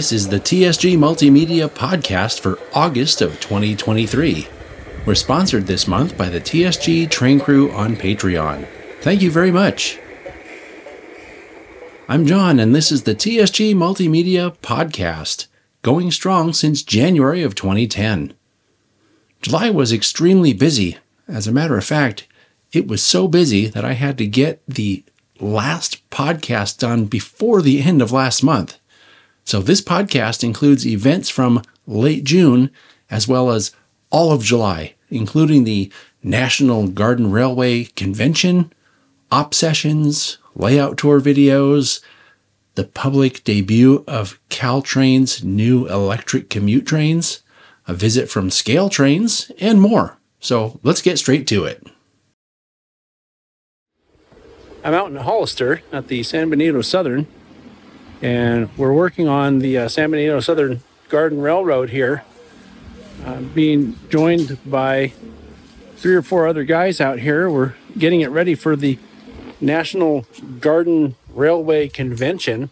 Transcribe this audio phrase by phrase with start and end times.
[0.00, 4.48] This is the TSG Multimedia podcast for August of 2023.
[5.04, 8.66] We're sponsored this month by the TSG Train Crew on Patreon.
[9.02, 9.98] Thank you very much.
[12.08, 15.48] I'm John, and this is the TSG Multimedia podcast,
[15.82, 18.32] going strong since January of 2010.
[19.42, 20.96] July was extremely busy.
[21.28, 22.26] As a matter of fact,
[22.72, 25.04] it was so busy that I had to get the
[25.40, 28.79] last podcast done before the end of last month.
[29.50, 32.70] So, this podcast includes events from late June
[33.10, 33.74] as well as
[34.08, 35.90] all of July, including the
[36.22, 38.72] National Garden Railway Convention,
[39.32, 42.00] op sessions, layout tour videos,
[42.76, 47.42] the public debut of Caltrain's new electric commute trains,
[47.88, 50.16] a visit from Scale Trains, and more.
[50.38, 51.84] So, let's get straight to it.
[54.84, 57.26] I'm out in Hollister at the San Benito Southern
[58.22, 62.24] and we're working on the uh, San Benito Southern Garden Railroad here.
[63.24, 65.12] Uh, being joined by
[65.96, 67.50] three or four other guys out here.
[67.50, 68.98] We're getting it ready for the
[69.60, 70.26] National
[70.60, 72.70] Garden Railway Convention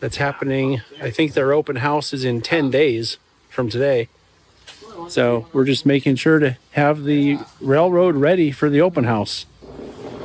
[0.00, 0.80] that's happening.
[1.02, 3.18] I think their open house is in 10 days
[3.50, 4.08] from today.
[5.08, 9.44] So we're just making sure to have the railroad ready for the open house.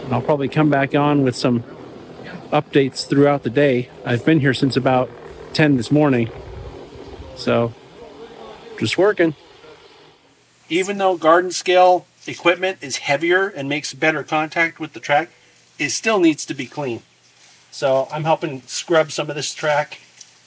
[0.09, 1.63] I'll probably come back on with some
[2.51, 3.89] updates throughout the day.
[4.05, 5.09] I've been here since about
[5.53, 6.29] 10 this morning.
[7.35, 7.73] So,
[8.79, 9.35] just working.
[10.69, 15.29] Even though garden scale equipment is heavier and makes better contact with the track,
[15.77, 17.01] it still needs to be clean.
[17.71, 19.99] So, I'm helping scrub some of this track.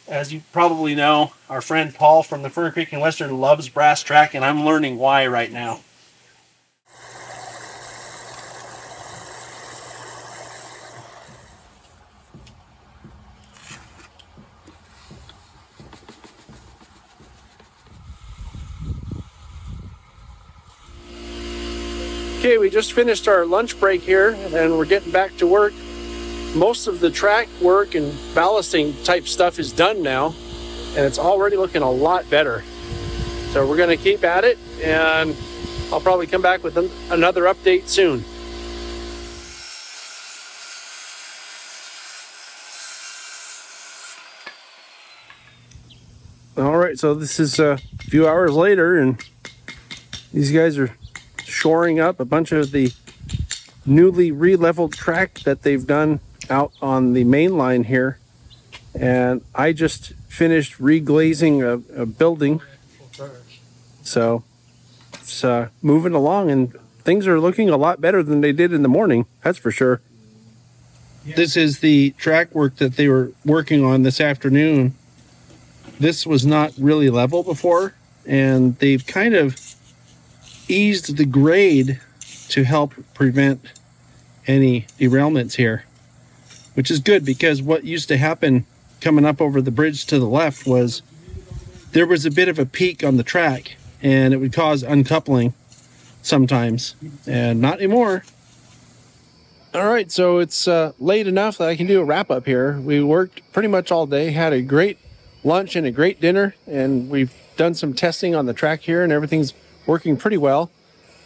[0.09, 4.03] As you probably know, our friend Paul from the Fern Creek and Western loves brass
[4.03, 5.81] track, and I'm learning why right now.
[22.43, 25.73] Okay, we just finished our lunch break here and we're getting back to work.
[26.57, 30.35] Most of the track work and ballasting type stuff is done now
[30.97, 32.65] and it's already looking a lot better.
[33.53, 35.37] So we're going to keep at it and
[35.93, 36.77] I'll probably come back with
[37.13, 38.25] another update soon.
[46.57, 49.25] All right, so this is a few hours later and
[50.33, 50.93] these guys are
[51.53, 52.93] shoring up a bunch of the
[53.85, 56.19] newly re-leveled track that they've done
[56.49, 58.19] out on the main line here.
[58.99, 62.63] And I just finished reglazing a, a building.
[64.03, 64.43] So
[65.13, 68.83] it's uh, moving along and things are looking a lot better than they did in
[68.83, 69.27] the morning.
[69.43, 70.01] That's for sure.
[71.25, 74.95] This is the track work that they were working on this afternoon.
[76.01, 77.95] This was not really level before,
[78.27, 79.72] and they've kind of
[80.69, 82.01] eased the grade
[82.49, 83.61] to help prevent
[84.47, 85.85] any derailments here,
[86.75, 88.67] which is good because what used to happen
[89.01, 91.03] coming up over the bridge to the left was
[91.93, 95.55] there was a bit of a peak on the track and it would cause uncoupling
[96.23, 96.95] sometimes,
[97.27, 98.25] and not anymore.
[99.75, 102.79] All right, so it's uh, late enough that I can do a wrap up here.
[102.81, 104.99] We worked pretty much all day, had a great
[105.45, 109.13] lunch and a great dinner, and we've done some testing on the track here, and
[109.13, 109.55] everything's
[109.87, 110.71] working pretty well.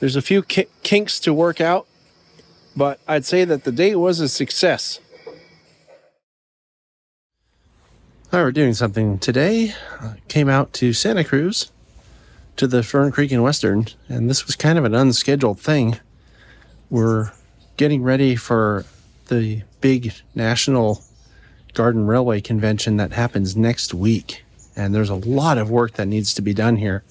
[0.01, 1.87] There's a few kinks to work out,
[2.77, 5.01] but I'd say that the day was a success.
[8.33, 9.75] Right, we're doing something today.
[10.01, 11.71] Uh, came out to Santa Cruz
[12.57, 15.99] to the Fern Creek and Western, and this was kind of an unscheduled thing.
[16.91, 17.33] We're
[17.77, 18.85] getting ready for
[19.29, 21.03] the big National
[21.73, 24.45] Garden Railway Convention that happens next week,
[24.75, 27.05] and there's a lot of work that needs to be done here.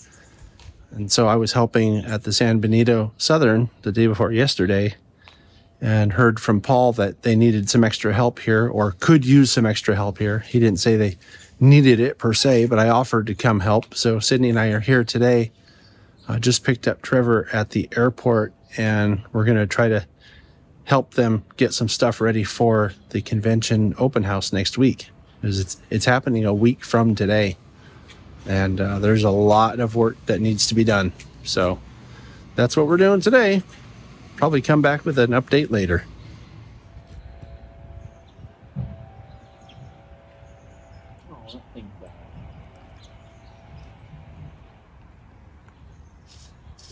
[0.91, 4.95] And so I was helping at the San Benito Southern the day before yesterday
[5.81, 9.65] and heard from Paul that they needed some extra help here or could use some
[9.65, 10.39] extra help here.
[10.39, 11.17] He didn't say they
[11.59, 13.93] needed it per se, but I offered to come help.
[13.93, 15.51] So Sydney and I are here today.
[16.27, 20.05] I just picked up Trevor at the airport and we're going to try to
[20.85, 25.09] help them get some stuff ready for the convention open house next week
[25.41, 27.57] because it's, it's happening a week from today
[28.47, 31.13] and uh, there's a lot of work that needs to be done.
[31.43, 31.79] So
[32.55, 33.63] that's what we're doing today.
[34.35, 36.05] Probably come back with an update later.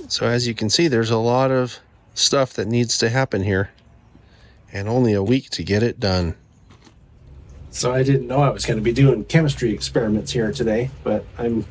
[0.07, 1.79] So as you can see, there's a lot of
[2.13, 3.71] stuff that needs to happen here
[4.71, 6.35] and only a week to get it done.
[7.73, 11.25] So I didn't know I was going to be doing chemistry experiments here today, but
[11.39, 11.65] I'm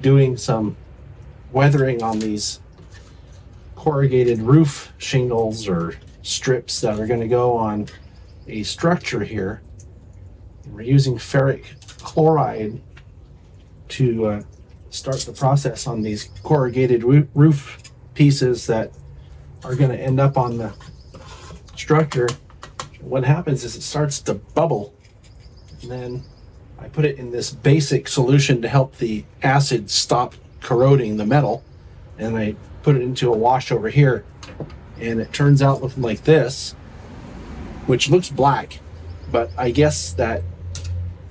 [0.00, 0.74] doing some
[1.52, 2.60] weathering on these
[3.76, 7.88] corrugated roof shingles or strips that are going to go on
[8.48, 9.60] a structure here.
[10.66, 11.66] We're using ferric
[11.98, 12.80] chloride
[13.88, 14.42] to uh,
[14.88, 17.82] start the process on these corrugated roof
[18.14, 18.92] pieces that
[19.62, 20.72] are going to end up on the
[21.76, 22.28] structure.
[23.02, 24.94] What happens is it starts to bubble,
[25.82, 26.22] and then
[26.78, 31.62] I put it in this basic solution to help the acid stop corroding the metal,
[32.18, 34.24] and I put it into a wash over here,
[34.98, 36.72] and it turns out looking like this,
[37.86, 38.80] which looks black,
[39.30, 40.42] but I guess that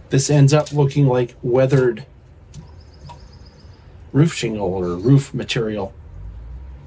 [0.10, 2.06] this ends up looking like weathered
[4.12, 5.94] roof shingle or roof material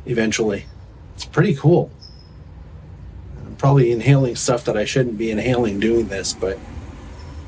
[0.06, 0.66] eventually.
[1.14, 1.90] It's pretty cool.
[3.46, 6.58] I'm probably inhaling stuff that I shouldn't be inhaling doing this, but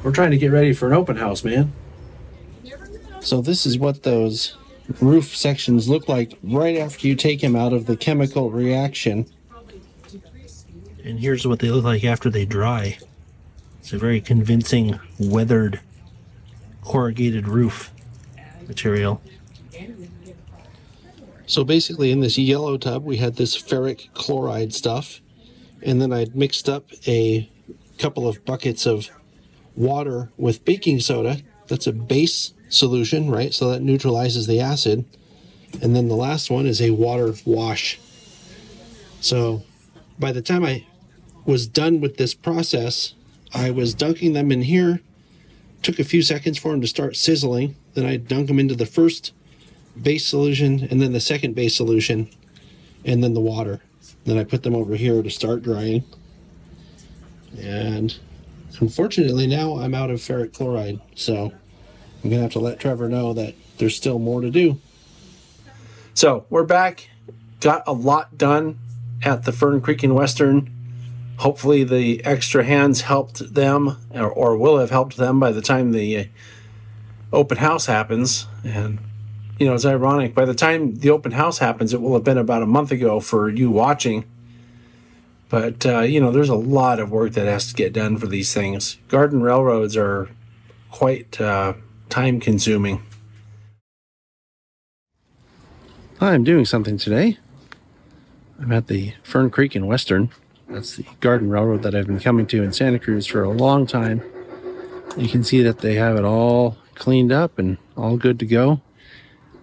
[0.07, 1.73] we're trying to get ready for an open house, man.
[3.19, 4.57] So this is what those
[5.01, 9.27] roof sections look like right after you take them out of the chemical reaction.
[11.03, 12.99] And here's what they look like after they dry.
[13.81, 15.81] It's a very convincing weathered
[16.85, 17.91] corrugated roof
[18.69, 19.21] material.
[21.47, 25.21] So basically, in this yellow tub, we had this ferric chloride stuff,
[25.83, 27.51] and then I'd mixed up a
[27.99, 29.11] couple of buckets of
[29.77, 31.39] water with baking soda.
[31.69, 33.53] That's a base solution, right?
[33.53, 35.05] So that neutralizes the acid.
[35.83, 37.99] And then the last one is a water wash.
[39.21, 39.63] So
[40.19, 40.87] by the time I
[41.45, 43.15] was done with this process,
[43.53, 45.01] I was dunking them in here.
[45.83, 47.77] Took a few seconds for them to start sizzling.
[47.95, 49.33] Then I dunk them into the first
[50.01, 52.29] base solution and then the second base solution
[53.05, 53.81] and then the water.
[54.25, 56.05] Then I put them over here to start drying.
[57.59, 58.19] And
[58.81, 61.01] unfortunately now I'm out of ferric chloride.
[61.15, 61.53] So
[62.23, 64.81] I'm going to have to let Trevor know that there's still more to do.
[66.15, 67.11] So we're back.
[67.61, 68.79] Got a lot done
[69.23, 70.71] at the Fern Creek and Western.
[71.39, 75.93] Hopefully, the extra hands helped them or, or will have helped them by the time
[75.93, 76.25] the uh,
[77.33, 78.47] open house happens.
[78.65, 78.99] And,
[79.59, 80.35] you know, it's ironic.
[80.35, 83.21] By the time the open house happens, it will have been about a month ago
[83.21, 84.25] for you watching.
[85.57, 88.27] But, uh, you know, there's a lot of work that has to get done for
[88.27, 88.99] these things.
[89.09, 90.29] Garden railroads are
[90.91, 91.73] quite uh,
[92.11, 93.03] time consuming.
[96.21, 97.39] I'm doing something today.
[98.61, 100.29] I'm at the Fern Creek in Western.
[100.69, 103.87] That's the garden railroad that I've been coming to in Santa Cruz for a long
[103.87, 104.23] time.
[105.17, 108.83] You can see that they have it all cleaned up and all good to go.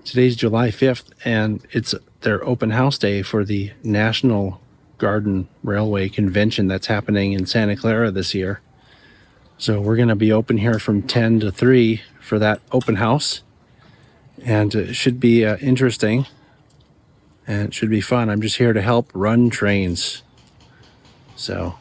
[0.06, 4.60] Today's July 5th, and it's their open house day for the National
[5.04, 8.62] Garden Railway Convention that's happening in Santa Clara this year.
[9.58, 13.44] So we're going to be open here from 10 to 3 for that open house.
[14.46, 16.26] And it should be uh, interesting
[17.46, 18.30] and it should be fun.
[18.30, 20.24] I'm just here to help run trains.
[21.36, 21.76] So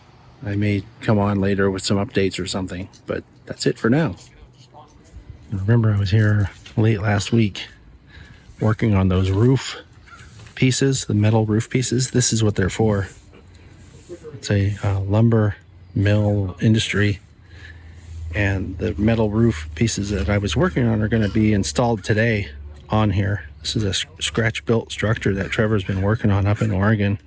[0.45, 4.17] I may come on later with some updates or something, but that's it for now.
[5.53, 7.69] Remember, I was here late last week
[8.61, 9.77] working on those roof
[10.63, 12.13] pieces, the metal roof pieces.
[12.13, 13.09] This is what they're for.
[14.35, 15.57] It's a uh, lumber
[15.93, 17.19] mill industry
[18.33, 22.05] and the metal roof pieces that I was working on are going to be installed
[22.05, 22.49] today
[22.91, 23.49] on here.
[23.61, 23.93] This is a
[24.23, 27.19] scratch built structure that Trevor's been working on up in Oregon.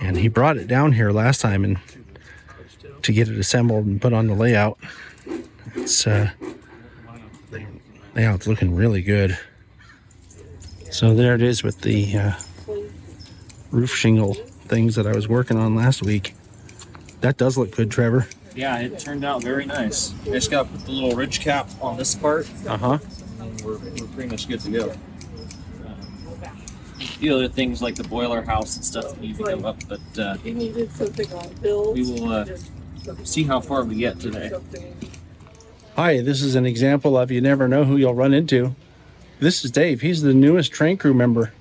[0.00, 1.78] And he brought it down here last time and
[3.02, 4.78] to get it assembled and put on the layout.
[5.74, 6.30] It's uh
[8.14, 9.38] layout's looking really good.
[10.90, 12.32] So there it is with the uh,
[13.70, 16.34] roof shingle things that I was working on last week.
[17.20, 18.26] That does look good, Trevor.
[18.54, 20.12] Yeah, it turned out very nice.
[20.22, 22.98] I just got to put the little ridge cap on this part, Uh huh.
[23.40, 24.92] and we're, we're pretty much good to go.
[27.20, 30.36] The other things like the boiler house and stuff need to go up, but uh,
[30.42, 31.94] needed something on bills.
[31.94, 32.46] we will uh,
[33.24, 34.50] see how far we get today.
[35.96, 38.74] Hi, this is an example of you never know who you'll run into.
[39.40, 40.02] This is Dave.
[40.02, 41.52] He's the newest train crew member.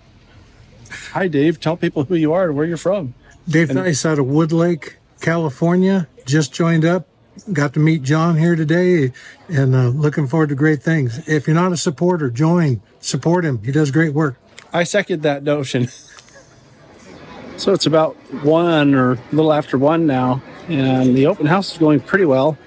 [1.13, 1.61] Hi, Dave.
[1.61, 3.13] Tell people who you are and where you're from.
[3.47, 6.09] Dave Nice out of Woodlake, California.
[6.25, 7.07] Just joined up.
[7.53, 9.13] Got to meet John here today
[9.47, 11.25] and uh, looking forward to great things.
[11.25, 12.81] If you're not a supporter, join.
[12.99, 13.63] Support him.
[13.63, 14.35] He does great work.
[14.73, 15.87] I second that notion.
[17.55, 21.77] So it's about one or a little after one now, and the open house is
[21.77, 22.57] going pretty well.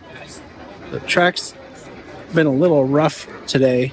[0.91, 1.55] The track's
[2.35, 3.93] been a little rough today,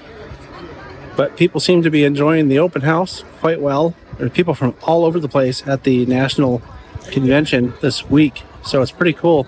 [1.19, 3.93] but people seem to be enjoying the open house quite well.
[4.17, 6.61] There are people from all over the place at the national
[7.11, 9.45] convention this week, so it's pretty cool.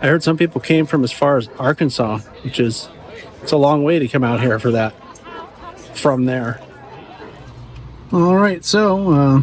[0.00, 2.88] I heard some people came from as far as Arkansas, which is
[3.40, 4.94] it's a long way to come out here for that
[5.94, 6.60] from there.
[8.12, 9.42] All right, so uh,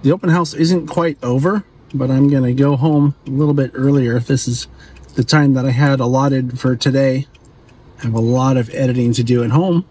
[0.00, 4.16] the open house isn't quite over, but I'm gonna go home a little bit earlier.
[4.16, 4.66] If this is
[5.14, 7.26] the time that I had allotted for today.
[7.98, 9.84] I have a lot of editing to do at home,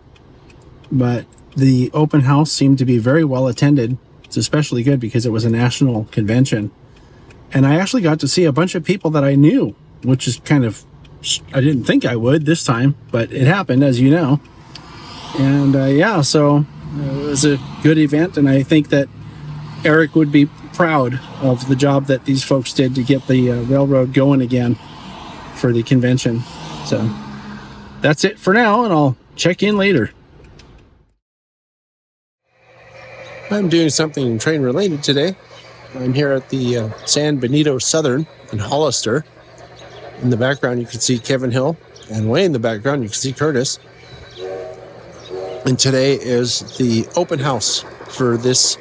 [0.91, 1.25] but
[1.55, 3.97] the open house seemed to be very well attended.
[4.23, 6.71] It's especially good because it was a national convention.
[7.53, 10.39] And I actually got to see a bunch of people that I knew, which is
[10.41, 10.83] kind of,
[11.53, 14.39] I didn't think I would this time, but it happened, as you know.
[15.39, 18.37] And uh, yeah, so uh, it was a good event.
[18.37, 19.07] And I think that
[19.85, 23.61] Eric would be proud of the job that these folks did to get the uh,
[23.63, 24.77] railroad going again
[25.55, 26.41] for the convention.
[26.85, 27.09] So
[28.01, 30.11] that's it for now, and I'll check in later.
[33.49, 35.33] I'm doing something train related today.
[35.95, 39.23] I'm here at the uh, San Benito Southern in Hollister.
[40.21, 41.77] In the background, you can see Kevin Hill,
[42.11, 43.79] and way in the background, you can see Curtis.
[45.65, 48.77] And today is the open house for this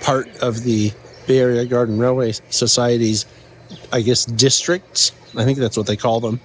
[0.00, 0.92] part of the
[1.28, 3.24] Bay Area Garden Railway Society's,
[3.92, 5.12] I guess, districts.
[5.36, 6.40] I think that's what they call them.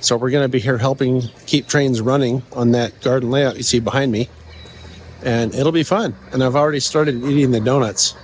[0.00, 3.62] So we're going to be here helping keep trains running on that garden layout you
[3.62, 4.30] see behind me.
[5.26, 6.14] And it'll be fun.
[6.30, 8.14] And I've already started eating the donuts.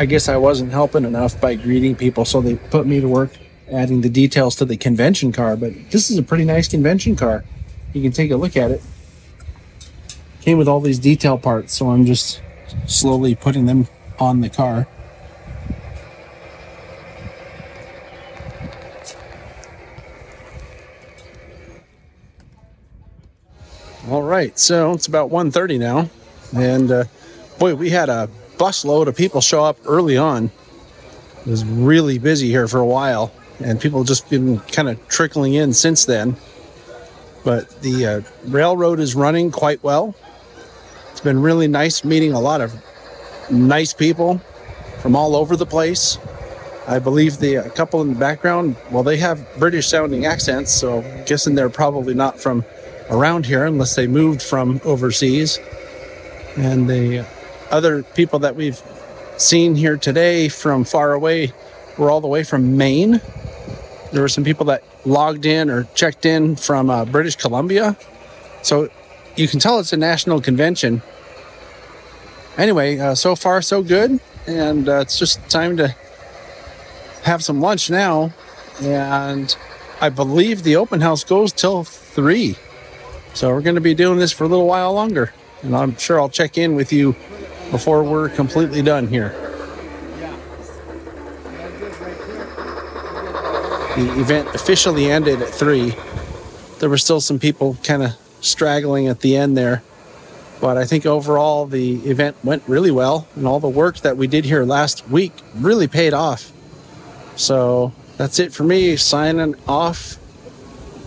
[0.00, 3.32] I guess I wasn't helping enough by greeting people, so they put me to work
[3.70, 5.56] adding the details to the convention car.
[5.58, 7.44] But this is a pretty nice convention car.
[7.92, 8.82] You can take a look at it.
[10.40, 12.40] Came with all these detail parts, so I'm just
[12.86, 13.88] slowly putting them
[14.18, 14.88] on the car.
[24.08, 26.08] All right, so it's about 1.30 now,
[26.58, 27.04] and uh,
[27.58, 30.50] boy, we had a busload of people show up early on.
[31.40, 35.54] It was really busy here for a while, and people just been kind of trickling
[35.54, 36.36] in since then.
[37.42, 40.14] But the uh, railroad is running quite well.
[41.10, 42.74] It's been really nice meeting a lot of
[43.50, 44.38] nice people
[45.00, 46.18] from all over the place.
[46.86, 51.02] I believe the uh, couple in the background, well, they have British sounding accents, so
[51.02, 52.62] I'm guessing they're probably not from
[53.08, 55.58] around here unless they moved from overseas.
[56.58, 57.26] And the
[57.70, 58.80] other people that we've
[59.36, 61.52] seen here today from far away
[61.96, 63.20] were all the way from Maine.
[64.12, 67.96] There were some people that logged in or checked in from uh, British Columbia.
[68.62, 68.88] So
[69.36, 71.02] you can tell it's a national convention.
[72.58, 74.20] Anyway, uh, so far so good.
[74.46, 75.94] And uh, it's just time to
[77.22, 78.32] have some lunch now.
[78.82, 79.54] And
[80.00, 82.56] I believe the open house goes till three.
[83.34, 85.32] So we're going to be doing this for a little while longer.
[85.62, 87.14] And I'm sure I'll check in with you
[87.70, 89.30] before we're completely done here.
[93.96, 95.94] The event officially ended at 3.
[96.78, 99.82] There were still some people kind of straggling at the end there.
[100.60, 104.26] But I think overall the event went really well, and all the work that we
[104.26, 106.52] did here last week really paid off.
[107.36, 110.18] So that's it for me, signing off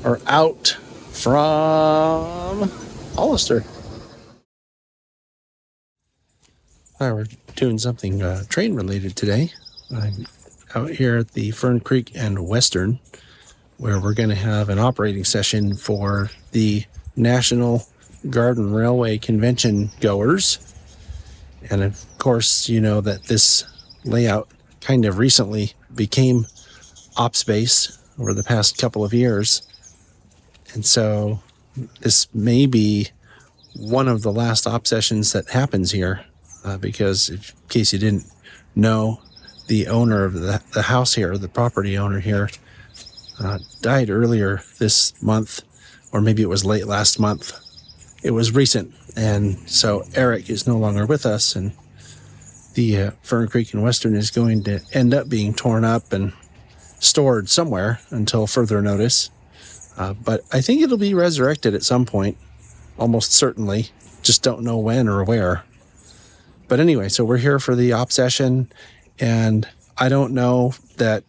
[0.04, 0.78] or out
[1.12, 2.72] from
[3.16, 3.64] Hollister.
[7.04, 9.52] Hi, we're doing something uh, train related today.
[9.94, 10.26] I'm
[10.74, 12.98] out here at the Fern Creek and Western,
[13.76, 16.86] where we're going to have an operating session for the
[17.18, 17.86] National
[18.30, 20.74] Garden Railway Convention goers.
[21.70, 23.66] And of course, you know that this
[24.06, 24.48] layout
[24.80, 26.48] kind of recently became
[27.18, 29.62] op space over the past couple of years.
[30.74, 31.42] And so
[32.00, 33.10] this may be
[33.76, 36.24] one of the last op sessions that happens here
[36.64, 37.40] uh, because, in
[37.70, 38.26] case you didn't
[38.76, 39.20] know,
[39.68, 42.50] the owner of the, the house here, the property owner here,
[43.40, 45.62] uh, died earlier this month,
[46.12, 47.54] or maybe it was late last month.
[48.24, 48.94] it was recent.
[49.16, 51.74] And so Eric is no longer with us, and
[52.74, 56.34] the uh, Fern Creek and Western is going to end up being torn up and
[57.00, 59.30] stored somewhere until further notice.
[59.98, 62.38] Uh, but I think it'll be resurrected at some point,
[62.98, 63.90] almost certainly.
[64.24, 65.64] Just don't know when or where.
[66.74, 68.68] But anyway, so we're here for the op session,
[69.20, 71.24] and I don't know that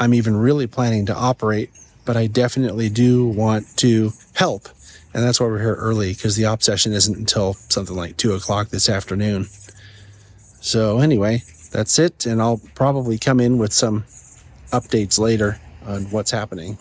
[0.00, 1.70] I'm even really planning to operate,
[2.04, 4.68] but I definitely do want to help.
[5.14, 8.32] And that's why we're here early because the op session isn't until something like two
[8.32, 9.46] o'clock this afternoon.
[10.60, 12.26] So, anyway, that's it.
[12.26, 14.02] And I'll probably come in with some
[14.72, 16.78] updates later on what's happening.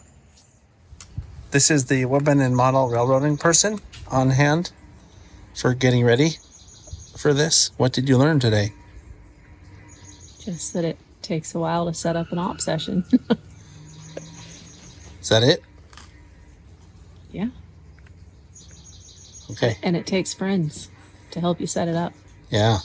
[1.51, 3.77] This is the woman and Model Railroading person
[4.09, 4.71] on hand
[5.53, 6.39] for getting ready
[7.19, 7.71] for this.
[7.77, 8.73] What did you learn today?
[10.39, 13.03] Just that it takes a while to set up an op session.
[15.21, 15.61] Is that it?
[17.31, 17.49] yeah.
[19.51, 19.77] Okay.
[19.83, 20.89] And it takes friends
[21.31, 22.13] to help you set it up.
[22.49, 22.79] Yeah.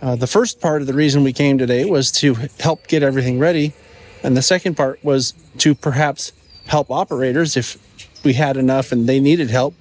[0.00, 3.38] Uh, the first part of the reason we came today was to help get everything
[3.38, 3.74] ready.
[4.22, 6.32] And the second part was to perhaps
[6.66, 7.76] help operators if
[8.24, 9.74] we had enough and they needed help.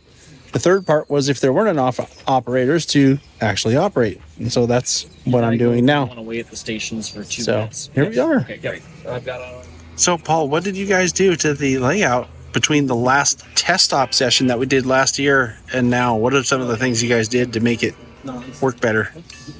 [0.53, 4.21] The third part was if there weren't enough operators to actually operate.
[4.37, 6.05] And so that's what I'm doing I now.
[6.05, 7.89] want to wait at the stations for two So minutes.
[7.95, 8.37] here we are.
[8.41, 8.83] Okay, great.
[9.09, 9.63] I've got a
[9.95, 14.13] So, Paul, what did you guys do to the layout between the last test op
[14.13, 16.15] session that we did last year and now?
[16.15, 17.95] What are some of the things you guys did to make it
[18.61, 19.11] work better?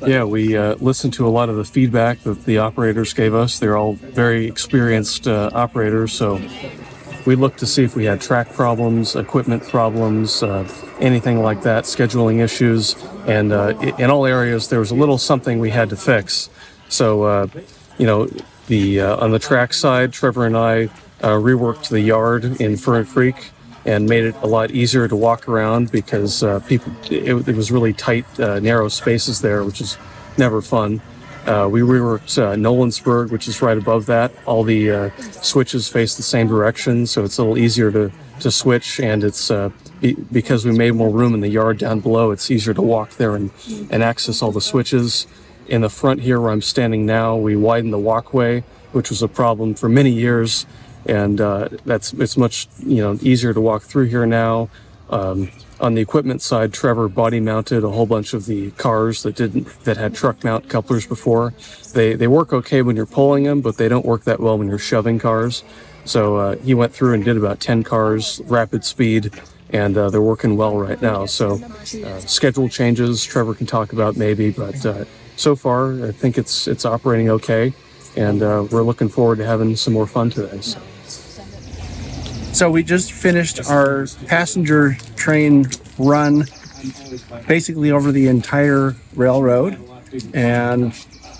[0.05, 3.57] Yeah, we uh, listened to a lot of the feedback that the operators gave us.
[3.57, 6.37] They're all very experienced uh, operators, so
[7.25, 10.67] we looked to see if we had track problems, equipment problems, uh,
[10.99, 12.95] anything like that, scheduling issues,
[13.27, 16.49] and uh, in all areas there was a little something we had to fix.
[16.89, 17.47] So, uh,
[17.97, 18.27] you know,
[18.67, 20.85] the uh, on the track side, Trevor and I
[21.21, 23.51] uh, reworked the yard in Fern Creek
[23.85, 27.71] and made it a lot easier to walk around because uh, people it, it was
[27.71, 29.97] really tight, narrow spaces there, which is
[30.37, 31.01] never fun.
[31.45, 34.31] Uh, we reworked uh, Nolensburg, which is right above that.
[34.45, 35.09] All the uh,
[35.41, 39.01] switches face the same direction, so it's a little easier to, to switch.
[39.01, 42.49] And it's uh, be, because we made more room in the yard down below, it's
[42.49, 43.51] easier to walk there and,
[43.89, 45.27] and access all the switches.
[45.67, 49.27] In the front here, where I'm standing now, we widened the walkway, which was a
[49.27, 50.65] problem for many years,
[51.05, 54.69] and uh, that's it's much you know easier to walk through here now.
[55.09, 59.35] Um, on the equipment side, Trevor body mounted a whole bunch of the cars that
[59.35, 61.53] didn't that had truck mount couplers before.
[61.93, 64.67] They they work okay when you're pulling them, but they don't work that well when
[64.67, 65.63] you're shoving cars.
[66.05, 69.31] So uh, he went through and did about 10 cars, rapid speed,
[69.69, 71.25] and uh, they're working well right now.
[71.25, 75.05] So uh, schedule changes, Trevor can talk about maybe, but uh,
[75.37, 77.73] so far I think it's it's operating okay,
[78.15, 80.61] and uh, we're looking forward to having some more fun today.
[80.61, 80.79] So.
[82.53, 86.45] So we just finished our passenger train run
[87.47, 89.79] basically over the entire railroad
[90.35, 90.93] and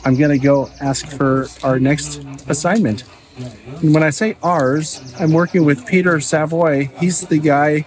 [0.04, 3.04] I'm going to go ask for our next assignment.
[3.82, 6.90] And when I say ours, I'm working with Peter Savoy.
[7.00, 7.86] He's the guy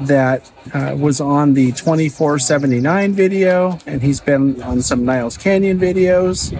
[0.00, 6.52] that uh, was on the 2479 video and he's been on some Niles Canyon videos.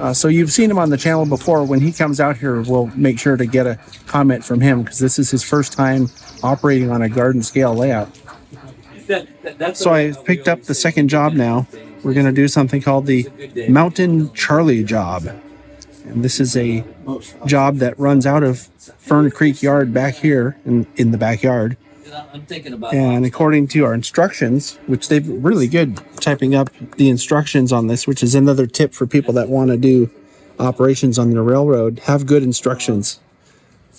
[0.00, 1.64] Uh, so you've seen him on the channel before.
[1.64, 4.98] When he comes out here, we'll make sure to get a comment from him because
[4.98, 6.08] this is his first time
[6.42, 8.18] operating on a garden scale layout.
[9.74, 11.66] So I picked up the second job now.
[12.02, 13.28] We're going to do something called the
[13.68, 15.26] Mountain Charlie job.
[16.04, 16.84] And this is a
[17.46, 18.60] job that runs out of
[18.98, 21.76] Fern Creek Yard back here in, in the backyard.
[22.12, 27.08] I'm thinking about And according to our instructions, which they've really good typing up the
[27.08, 30.10] instructions on this, which is another tip for people that want to do
[30.58, 33.20] operations on the railroad, have good instructions.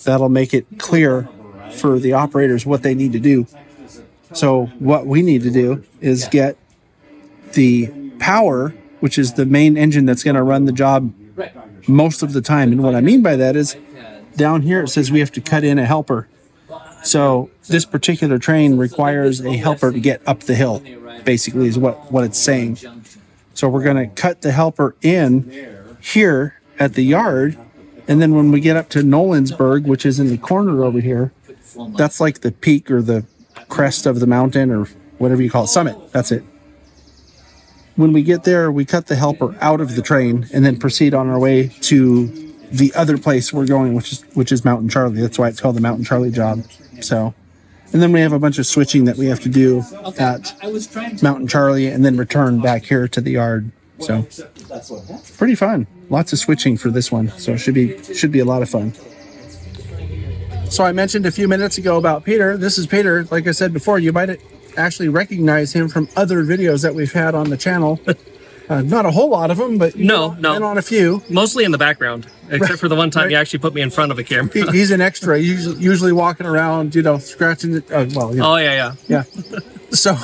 [0.04, 1.28] That'll make it clear
[1.72, 3.46] for the operators what they need to do.
[4.32, 6.56] So what we need to do is get
[7.52, 8.70] the power,
[9.00, 11.12] which is the main engine that's going to run the job
[11.88, 12.72] most of the time.
[12.72, 13.76] And what I mean by that is
[14.36, 16.28] down here it says we have to cut in a helper.
[17.02, 20.82] So this particular train requires a helper to get up the hill,
[21.24, 22.78] basically is what, what it's saying.
[23.54, 27.58] So we're going to cut the helper in here at the yard.
[28.08, 31.32] And then when we get up to Nolensburg, which is in the corner over here,
[31.96, 33.24] that's like the peak or the
[33.68, 34.86] crest of the mountain or
[35.18, 35.96] whatever you call it, summit.
[36.12, 36.44] That's it.
[37.96, 41.14] When we get there, we cut the helper out of the train and then proceed
[41.14, 42.26] on our way to
[42.70, 45.20] the other place we're going, which is which is Mountain Charlie.
[45.20, 46.64] That's why it's called the Mountain Charlie job.
[47.02, 47.34] So,
[47.92, 49.82] and then we have a bunch of switching that we have to do
[50.18, 51.24] at I was trying to.
[51.24, 53.70] Mountain Charlie and then return back here to the yard.
[54.00, 54.22] So,
[54.68, 55.30] That's what happened.
[55.36, 55.86] pretty fun.
[56.10, 57.28] Lots of switching for this one.
[57.38, 58.92] So it should be should be a lot of fun.
[60.70, 62.56] So I mentioned a few minutes ago about Peter.
[62.56, 63.24] This is Peter.
[63.30, 64.40] Like I said before, you might
[64.76, 68.00] actually recognize him from other videos that we've had on the channel.
[68.68, 70.52] Uh, not a whole lot of them, but No, know, no.
[70.54, 71.22] been on a few.
[71.28, 74.12] Mostly in the background, except for the one time you actually put me in front
[74.12, 74.52] of a camera.
[74.52, 77.84] He, he's an extra, usually, usually walking around, you know, scratching the.
[77.94, 79.22] Uh, well, you know, oh yeah, yeah.
[79.34, 79.58] yeah.
[79.90, 80.16] So,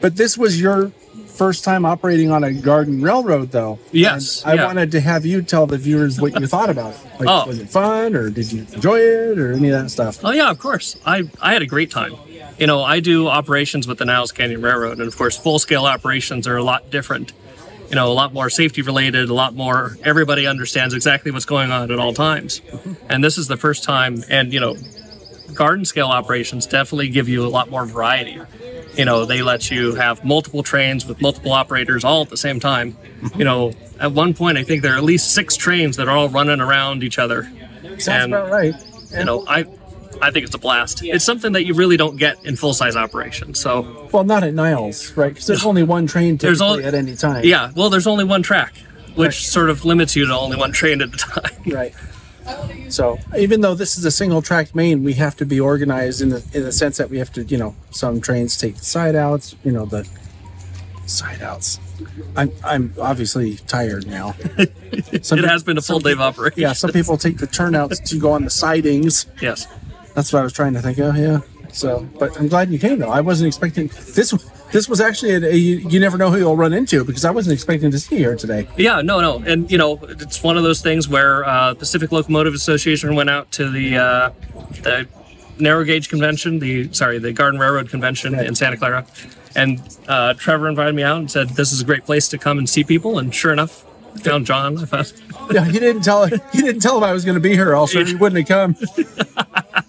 [0.00, 0.90] but this was your
[1.26, 3.78] first time operating on a garden railroad, though.
[3.92, 4.66] Yes, And I yeah.
[4.66, 7.00] wanted to have you tell the viewers what you thought about it.
[7.20, 7.46] Like, Oh.
[7.46, 10.18] was it fun, or did you enjoy it, or any of that stuff?
[10.24, 10.96] Oh yeah, of course.
[11.06, 12.14] I I had a great time.
[12.58, 15.84] You know, I do operations with the Niles Canyon Railroad, and of course, full scale
[15.86, 17.32] operations are a lot different.
[17.88, 19.96] You know, a lot more safety related, a lot more.
[20.04, 22.60] Everybody understands exactly what's going on at all times,
[23.08, 24.22] and this is the first time.
[24.28, 24.76] And you know,
[25.54, 28.38] garden scale operations definitely give you a lot more variety.
[28.96, 32.60] You know, they let you have multiple trains with multiple operators all at the same
[32.60, 32.96] time.
[33.36, 36.16] You know, at one point, I think there are at least six trains that are
[36.16, 37.50] all running around each other.
[37.98, 38.74] Sounds And- about right.
[39.16, 39.64] you know, I
[40.20, 41.02] I think it's a blast.
[41.04, 43.54] It's something that you really don't get in full size operation.
[43.54, 45.28] So Well, not at Niles, right?
[45.32, 47.44] Because there's only one train There's typically only- at any time.
[47.44, 48.74] yeah, well, there's only one track,
[49.14, 51.50] which sort of limits you to only one train at a time.
[51.66, 51.94] Right.
[52.88, 56.30] So even though this is a single track main, we have to be organized in
[56.30, 59.14] the in the sense that we have to, you know, some trains take the side
[59.14, 60.08] outs, you know, the
[61.04, 61.78] side outs.
[62.36, 64.32] I'm I'm obviously tired now.
[65.20, 66.60] Some it peop- has been a full day of operation.
[66.62, 69.26] Yeah, some people take the turnouts to go on the sidings.
[69.42, 69.66] Yes.
[70.18, 71.16] That's what I was trying to think of.
[71.16, 71.42] Yeah.
[71.72, 73.10] So, but I'm glad you came though.
[73.10, 74.34] I wasn't expecting this.
[74.72, 77.54] This was actually a, a you, never know who you'll run into because I wasn't
[77.54, 78.66] expecting to see you here today.
[78.76, 82.52] Yeah, no, no, and you know, it's one of those things where uh, Pacific Locomotive
[82.52, 84.30] Association went out to the uh,
[84.82, 85.06] the
[85.60, 89.06] narrow gauge convention, the sorry, the Garden Railroad convention in Santa Clara,
[89.54, 92.58] and uh, Trevor invited me out and said this is a great place to come
[92.58, 93.84] and see people, and sure enough,
[94.24, 94.78] found John.
[94.78, 95.12] I found
[95.52, 97.76] Yeah, he didn't tell you didn't tell him I was going to be here.
[97.76, 99.84] Also, he wouldn't have come.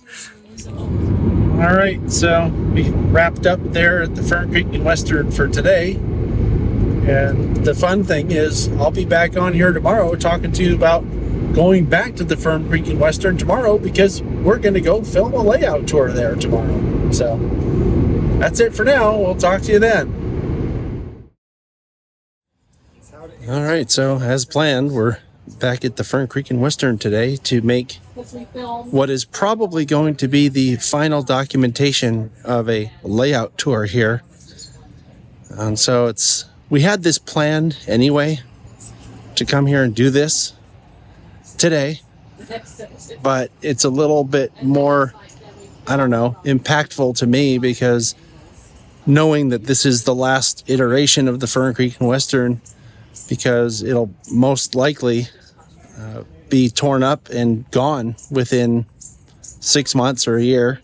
[1.59, 5.95] All right, so we wrapped up there at the Fern Creek and Western for today.
[5.95, 11.01] And the fun thing is, I'll be back on here tomorrow talking to you about
[11.53, 15.33] going back to the Fern Creek and Western tomorrow because we're going to go film
[15.33, 17.11] a layout tour there tomorrow.
[17.11, 17.37] So
[18.39, 19.17] that's it for now.
[19.17, 20.15] We'll talk to you then.
[23.49, 25.17] All right, so as planned, we're
[25.59, 27.99] back at the Fern Creek and Western today to make
[28.91, 34.21] what is probably going to be the final documentation of a layout tour here.
[35.49, 38.39] And so it's we had this planned anyway
[39.35, 40.53] to come here and do this
[41.57, 42.01] today,
[43.23, 45.13] but it's a little bit more
[45.87, 48.13] I don't know, impactful to me because
[49.07, 52.61] knowing that this is the last iteration of the Fern Creek and Western
[53.27, 55.27] because it'll most likely
[55.97, 58.85] uh, be torn up and gone within
[59.41, 60.81] six months or a year.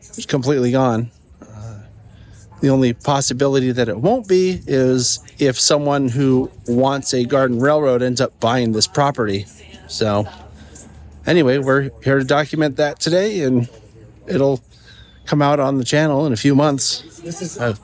[0.00, 1.10] It's completely gone.
[1.40, 1.80] Uh,
[2.60, 8.02] the only possibility that it won't be is if someone who wants a garden railroad
[8.02, 9.46] ends up buying this property.
[9.88, 10.26] So,
[11.26, 13.68] anyway, we're here to document that today, and
[14.26, 14.60] it'll
[15.26, 17.58] come out on the channel in a few months.
[17.58, 17.80] I've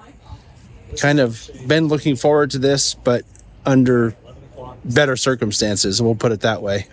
[0.98, 3.24] kind of been looking forward to this, but
[3.66, 4.14] under
[4.84, 6.00] better circumstances.
[6.00, 6.86] We'll put it that way.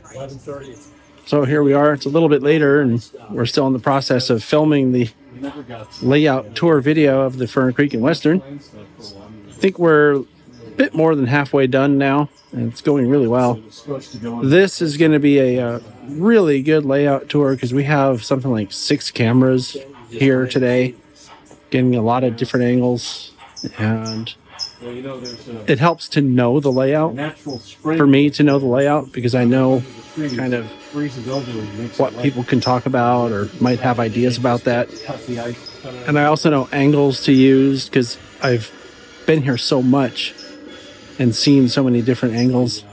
[1.25, 1.93] So here we are.
[1.93, 5.09] It's a little bit later, and we're still in the process of filming the
[6.01, 8.41] layout tour video of the Fern Creek and Western.
[8.41, 13.62] I think we're a bit more than halfway done now, and it's going really well.
[14.43, 18.51] This is going to be a, uh really good layout tour because we have something
[18.51, 19.77] like six cameras
[20.09, 20.95] here today,
[21.69, 23.31] getting a lot of different angles,
[23.77, 24.36] and
[25.67, 29.84] it helps to know the layout for me to know the layout because I know
[30.36, 30.65] kind of
[32.00, 34.89] what people can talk about or might have ideas about that.
[36.08, 38.72] And I also know angles to use because I've
[39.26, 40.34] been here so much
[41.19, 42.84] and seen so many different angles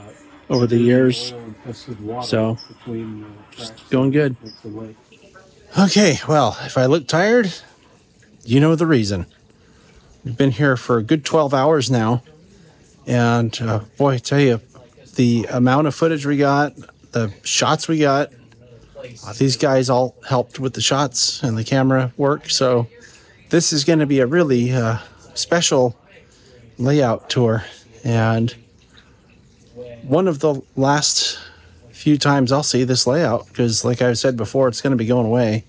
[0.49, 1.33] over the years.
[2.23, 2.57] So,
[3.51, 4.35] just going good.
[5.79, 7.53] Okay, well, if I look tired,
[8.43, 9.25] you know the reason.
[10.23, 12.21] We've been here for a good 12 hours now.
[13.07, 14.61] And uh, boy, I tell you,
[15.15, 16.73] the amount of footage we got,
[17.11, 18.29] the shots we got,
[19.25, 22.51] uh, these guys all helped with the shots and the camera work.
[22.51, 22.87] So
[23.49, 24.99] this is going to be a really uh,
[25.33, 25.97] special
[26.77, 27.65] layout tour.
[28.03, 28.55] And
[30.03, 31.39] one of the last
[31.91, 35.07] few times I'll see this layout because, like I said before, it's going to be
[35.07, 35.65] going away.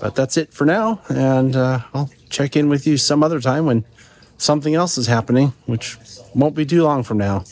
[0.00, 1.00] But that's it for now.
[1.08, 3.84] And uh, I'll check in with you some other time when
[4.36, 5.96] something else is happening, which
[6.34, 7.44] won't be too long from now.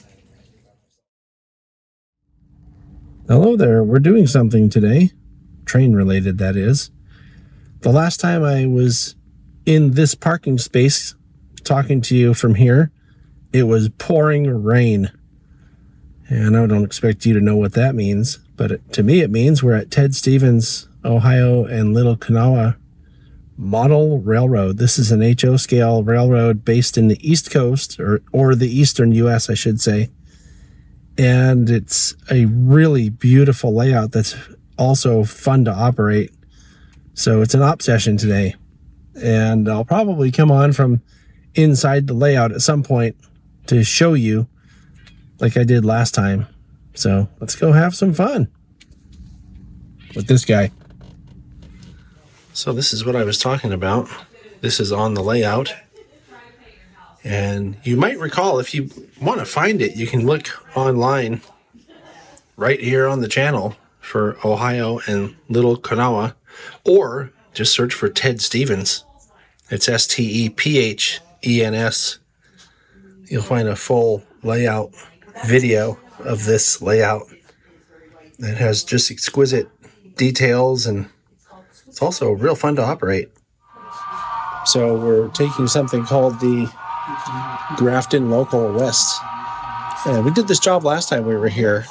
[3.28, 3.84] Hello there.
[3.84, 5.10] We're doing something today,
[5.64, 6.90] train related, that is.
[7.80, 9.14] The last time I was
[9.64, 11.14] in this parking space
[11.64, 12.90] talking to you from here,
[13.52, 15.10] it was pouring rain.
[16.28, 19.60] And I don't expect you to know what that means, but to me, it means
[19.60, 22.76] we're at Ted Stephens, Ohio, and Little Kanawha
[23.56, 24.78] Model Railroad.
[24.78, 29.10] This is an HO scale railroad based in the East Coast, or, or the Eastern
[29.10, 30.10] US, I should say.
[31.18, 34.36] And it's a really beautiful layout that's
[34.78, 36.30] also fun to operate.
[37.14, 38.54] So it's an op session today.
[39.20, 41.02] And I'll probably come on from
[41.56, 43.16] inside the layout at some point
[43.66, 44.46] to show you
[45.40, 46.46] like I did last time.
[46.94, 48.48] So let's go have some fun
[50.14, 50.70] with this guy.
[52.52, 54.08] So this is what I was talking about.
[54.60, 55.74] This is on the layout.
[57.24, 61.40] And you might recall if you want to find it, you can look online
[62.56, 66.34] right here on the channel for Ohio and Little Kanawha,
[66.84, 69.04] or just search for Ted Stephens.
[69.70, 72.18] It's S T E P H E N S.
[73.26, 74.92] You'll find a full layout
[75.46, 77.22] video of this layout
[78.38, 79.68] that has just exquisite
[80.16, 81.08] details and
[81.86, 83.30] it's also real fun to operate.
[84.64, 86.72] So we're taking something called the
[87.76, 89.20] Grafton Local West.
[90.06, 91.84] And we did this job last time we were here.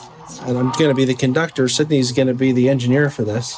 [0.44, 1.68] And I'm going to be the conductor.
[1.68, 3.58] Sydney's going to be the engineer for this.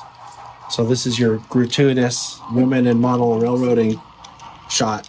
[0.70, 4.02] So this is your gratuitous women in model railroading
[4.70, 5.08] shot.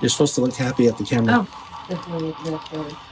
[0.00, 1.46] You're supposed to look happy at the camera.
[1.90, 3.11] Oh.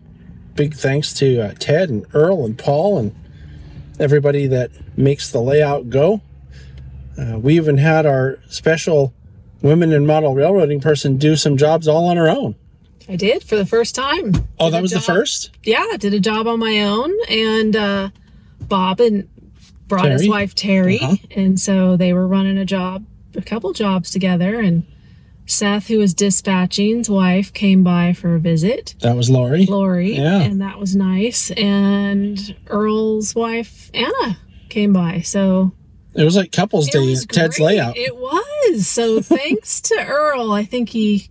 [0.55, 3.15] Big thanks to uh, Ted and Earl and Paul and
[3.99, 6.21] everybody that makes the layout go.
[7.17, 9.13] Uh, we even had our special
[9.61, 12.55] women in model railroading person do some jobs all on her own.
[13.09, 14.33] I did for the first time.
[14.59, 15.51] Oh, Did that was the first?
[15.63, 18.09] Yeah, I did a job on my own, and uh,
[18.61, 19.27] Bob and
[19.87, 21.15] brought his wife Terry, Uh-huh.
[21.31, 24.83] and so they were running a job, a couple jobs together, and
[25.51, 28.95] Seth, who was dispatching's wife, came by for a visit.
[29.01, 29.65] That was Lori.
[29.65, 30.39] Lori, Yeah.
[30.41, 31.51] and that was nice.
[31.51, 34.37] And Earl's wife Anna
[34.69, 35.73] came by, so
[36.15, 37.65] It was like couples it day Ted's great.
[37.65, 37.97] layout.
[37.97, 38.87] It was.
[38.87, 41.27] So thanks to Earl, I think he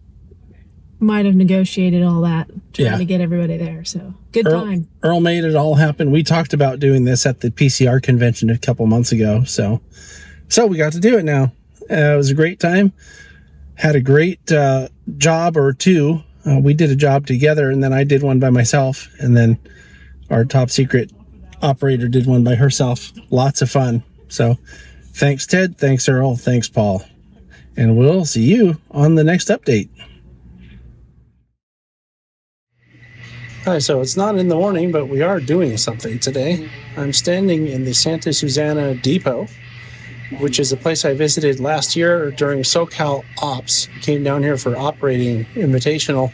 [0.98, 2.96] might have negotiated all that, trying Yeah.
[2.98, 3.84] to get everybody there.
[3.84, 4.88] So good Earl, time.
[5.02, 6.10] Earl made it all happen.
[6.10, 9.80] We talked about doing this at the PCR convention a couple months ago, so
[10.48, 11.52] so we got to do it now.
[11.90, 12.92] Uh, it was a great time.
[13.80, 16.22] Had a great uh, job or two.
[16.44, 19.58] Uh, we did a job together, and then I did one by myself, and then
[20.28, 21.10] our top secret
[21.62, 23.10] operator did one by herself.
[23.30, 24.02] Lots of fun.
[24.28, 24.58] So,
[25.14, 27.02] thanks Ted, thanks Earl, thanks Paul,
[27.74, 29.88] and we'll see you on the next update.
[33.64, 36.70] Hi, so it's not in the morning, but we are doing something today.
[36.98, 39.46] I'm standing in the Santa Susana Depot,
[40.38, 43.88] which is a place I visited last year during SoCal Ops.
[44.02, 46.32] Came down here for operating invitational.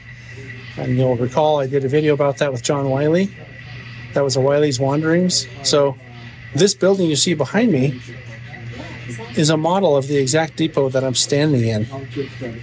[0.77, 3.35] And you'll recall I did a video about that with John Wiley.
[4.13, 5.47] That was a Wiley's Wanderings.
[5.63, 5.97] So
[6.55, 8.01] this building you see behind me
[9.37, 11.87] is a model of the exact depot that I'm standing in.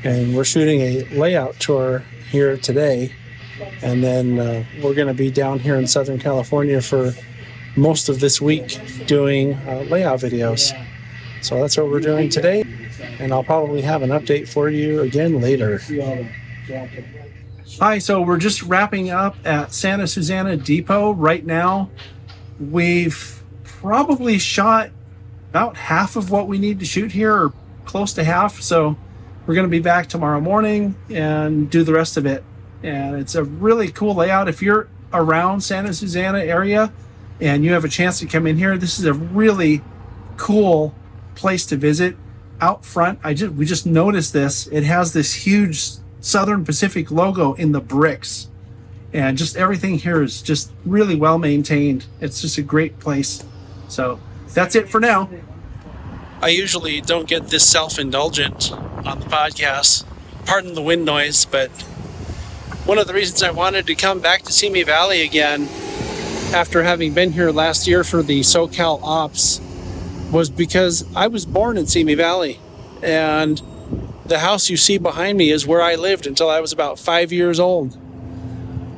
[0.03, 3.13] And we're shooting a layout tour here today
[3.81, 7.13] and then uh, we're going to be down here in Southern California for
[7.75, 10.71] most of this week doing uh, layout videos.
[11.43, 12.63] So that's what we're doing today,
[13.19, 15.79] and I'll probably have an update for you again later.
[17.79, 21.89] Hi, so we're just wrapping up at Santa Susana Depot right now.
[22.59, 24.89] We've probably shot
[25.49, 27.53] about half of what we need to shoot here, or
[27.85, 28.61] close to half.
[28.61, 28.95] So
[29.45, 32.43] we're going to be back tomorrow morning and do the rest of it
[32.83, 34.47] and it's a really cool layout.
[34.47, 36.91] If you're around Santa Susana area
[37.39, 39.81] and you have a chance to come in here, this is a really
[40.37, 40.93] cool
[41.35, 42.15] place to visit.
[42.61, 44.67] Out front, I just we just noticed this.
[44.67, 45.89] It has this huge
[46.21, 48.47] Southern Pacific logo in the bricks,
[49.11, 52.05] and just everything here is just really well maintained.
[52.21, 53.43] It's just a great place.
[53.89, 54.19] So
[54.53, 55.29] that's it for now.
[56.41, 60.05] I usually don't get this self indulgent on the podcast.
[60.45, 61.69] Pardon the wind noise, but
[62.85, 65.67] one of the reasons I wanted to come back to Simi Valley again
[66.53, 69.59] after having been here last year for the SoCal Ops
[70.33, 72.59] was because I was born in Simi Valley.
[73.03, 73.61] And
[74.25, 77.31] the house you see behind me is where I lived until I was about five
[77.31, 77.95] years old.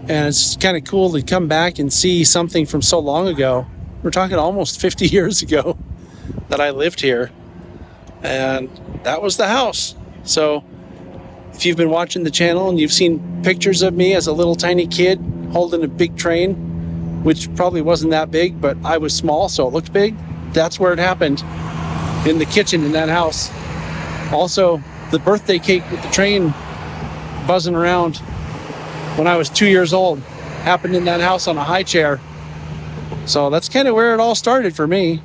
[0.08, 3.68] And it's kind of cool to come back and see something from so long ago.
[4.02, 5.78] We're talking almost 50 years ago
[6.50, 7.32] that I lived here.
[8.24, 8.70] And
[9.04, 9.94] that was the house.
[10.24, 10.64] So
[11.54, 14.56] if you've been watching the channel and you've seen pictures of me as a little
[14.56, 15.20] tiny kid
[15.52, 19.74] holding a big train, which probably wasn't that big, but I was small, so it
[19.74, 20.16] looked big,
[20.56, 21.44] that's where it happened
[22.28, 23.52] in the kitchen in that house.
[24.32, 26.52] Also, the birthday cake with the train
[27.46, 28.18] buzzing around
[29.18, 30.20] when I was two years old
[30.64, 32.20] happened in that house on a high chair.
[33.28, 35.22] So that's kind of where it all started for me.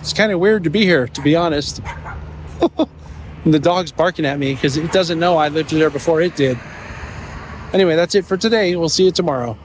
[0.00, 1.82] It's kind of weird to be here, to be honest.
[3.44, 6.34] and the dog's barking at me because it doesn't know I lived there before it
[6.36, 6.58] did.
[7.72, 8.74] Anyway, that's it for today.
[8.76, 9.56] We'll see you tomorrow.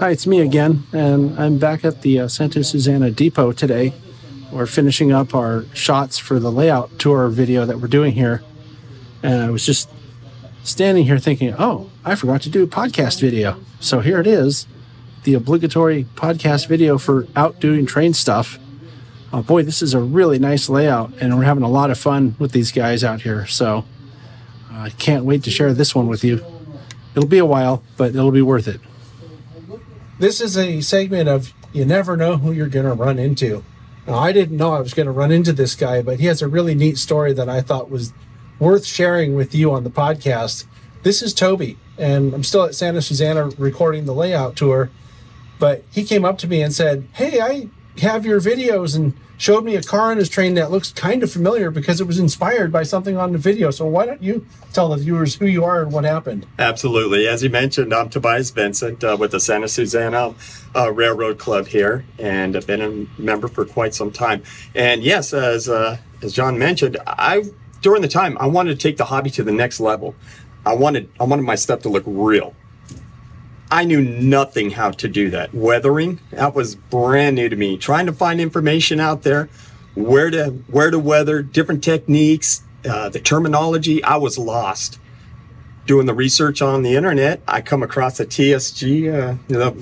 [0.00, 3.94] Hi, it's me again, and I'm back at the uh, Santa Susana Depot today.
[4.50, 8.42] We're finishing up our shots for the layout tour video that we're doing here.
[9.22, 9.88] And I was just
[10.64, 13.60] standing here thinking, oh, I forgot to do a podcast video.
[13.78, 14.66] So here it is
[15.22, 18.58] the obligatory podcast video for out doing train stuff.
[19.32, 22.34] Oh boy, this is a really nice layout, and we're having a lot of fun
[22.40, 23.46] with these guys out here.
[23.46, 23.84] So
[24.70, 26.44] I can't wait to share this one with you.
[27.14, 28.80] It'll be a while, but it'll be worth it.
[30.24, 33.62] This is a segment of you never know who you're going to run into.
[34.06, 36.40] Now, I didn't know I was going to run into this guy, but he has
[36.40, 38.14] a really neat story that I thought was
[38.58, 40.64] worth sharing with you on the podcast.
[41.02, 44.88] This is Toby, and I'm still at Santa Susana recording the layout tour.
[45.58, 47.68] But he came up to me and said, Hey, I
[48.00, 51.30] have your videos and showed me a car on his train that looks kind of
[51.30, 53.70] familiar because it was inspired by something on the video.
[53.70, 56.46] So why don't you tell the viewers who you are and what happened?
[56.58, 57.26] Absolutely.
[57.26, 60.34] As you mentioned, I'm Tobias Vincent uh, with the Santa Susana
[60.74, 64.42] uh, Railroad Club here, and I've been a member for quite some time.
[64.74, 67.44] And yes, as uh, as John mentioned, I
[67.82, 70.14] during the time I wanted to take the hobby to the next level.
[70.66, 72.54] I wanted I wanted my stuff to look real.
[73.70, 75.54] I knew nothing how to do that.
[75.54, 77.76] Weathering, that was brand new to me.
[77.76, 79.48] Trying to find information out there,
[79.94, 84.98] where to where to weather, different techniques, uh, the terminology, I was lost.
[85.86, 89.76] Doing the research on the internet, I come across a TSG uh, you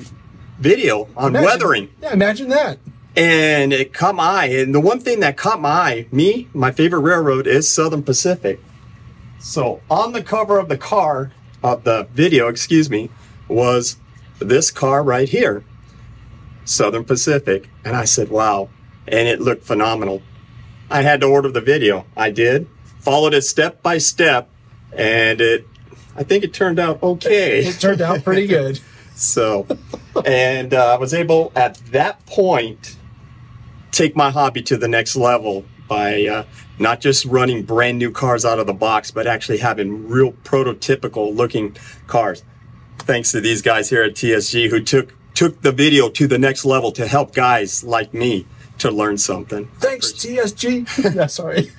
[0.58, 2.78] video on Imagine- weathering Yeah, imagine that.
[3.16, 4.44] and it caught my eye.
[4.46, 8.60] And the one thing that caught my eye, me, my favorite railroad is Southern Pacific.
[9.40, 13.10] So on the cover of the car, of the video, excuse me,
[13.48, 13.96] was
[14.38, 15.64] this car right here,
[16.64, 17.68] Southern Pacific.
[17.84, 18.68] And I said, wow.
[19.06, 20.22] And it looked phenomenal.
[20.90, 22.06] I had to order the video.
[22.16, 22.68] I did,
[23.00, 24.48] followed it step by step,
[24.92, 25.66] and it,
[26.16, 27.64] I think it turned out okay.
[27.64, 28.80] It turned out pretty good.
[29.14, 29.66] So,
[30.24, 32.96] and uh, I was able at that point
[33.92, 36.44] take my hobby to the next level by uh,
[36.78, 41.36] not just running brand new cars out of the box, but actually having real prototypical
[41.36, 41.76] looking
[42.06, 42.42] cars.
[42.98, 46.64] Thanks to these guys here at TSG who took took the video to the next
[46.64, 48.46] level to help guys like me
[48.78, 49.66] to learn something.
[49.78, 51.14] Thanks, TSG.
[51.14, 51.70] yeah, sorry.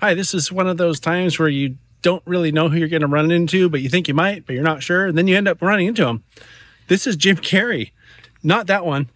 [0.00, 3.02] Hi, this is one of those times where you don't really know who you're going
[3.02, 5.36] to run into, but you think you might, but you're not sure, and then you
[5.36, 6.24] end up running into him.
[6.88, 7.92] This is Jim Carrey,
[8.42, 9.08] not that one.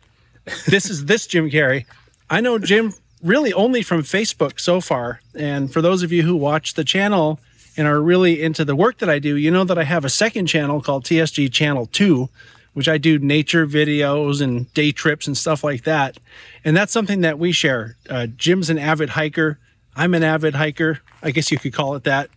[0.67, 1.87] This is this Jim Carrey.
[2.31, 6.37] I know Jim really only from Facebook so far, and for those of you who
[6.37, 7.41] watch the channel
[7.77, 10.09] and are really into the work that I do, you know that I have a
[10.09, 12.29] second channel called TSG Channel 2,
[12.75, 16.19] which I do nature videos and day trips and stuff like that.
[16.65, 17.97] And that's something that we share.
[18.09, 19.59] Uh, Jim's an avid hiker.
[19.95, 21.01] I'm an avid hiker.
[21.23, 22.31] I guess you could call it that.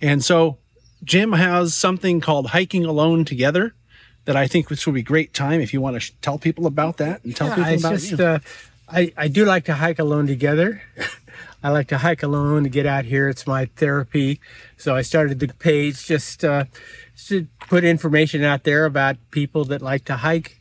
[0.00, 0.58] And so
[1.04, 3.74] Jim has something called Hiking Alone Together
[4.28, 6.66] that I think this will be great time if you want to sh- tell people
[6.66, 8.24] about that and tell Yeah, people it's about just, you.
[8.26, 8.38] uh,
[8.86, 10.82] I, I do like to hike alone together.
[11.62, 13.30] I like to hike alone to get out here.
[13.30, 14.38] It's my therapy.
[14.76, 16.66] So I started the page just uh,
[17.28, 20.58] to put information out there about people that like to hike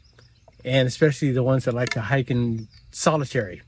[0.63, 3.63] and especially the ones that like to hike in solitary.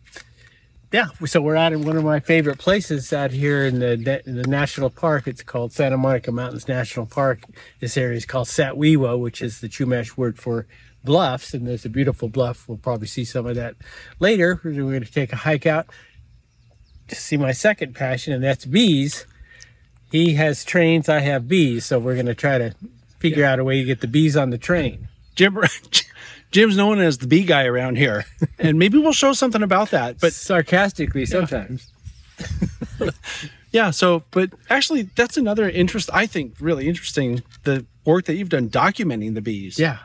[0.92, 4.36] Yeah, so we're out in one of my favorite places out here in the in
[4.36, 5.28] the national park.
[5.28, 7.42] It's called Santa Monica Mountains National Park.
[7.80, 10.66] This area is called Satwiwa, which is the Chumash word for
[11.04, 12.68] bluffs, and there's a beautiful bluff.
[12.68, 13.76] We'll probably see some of that
[14.20, 14.60] later.
[14.64, 15.86] We're going to take a hike out
[17.10, 19.28] to see my second passion, and that's bees.
[20.12, 22.74] He has trains, I have bees, so we're going to try to
[23.20, 25.08] figure out a way to get the bees on the train.
[25.36, 25.56] Jim,
[26.52, 28.26] Jim's known as the bee guy around here,
[28.60, 30.20] and maybe we'll show something about that.
[30.20, 31.92] But sarcastically sometimes.
[33.72, 33.92] yeah.
[33.92, 36.10] So, but actually, that's another interest.
[36.14, 39.78] I think really interesting the work that you've done documenting the bees.
[39.78, 40.00] Yeah.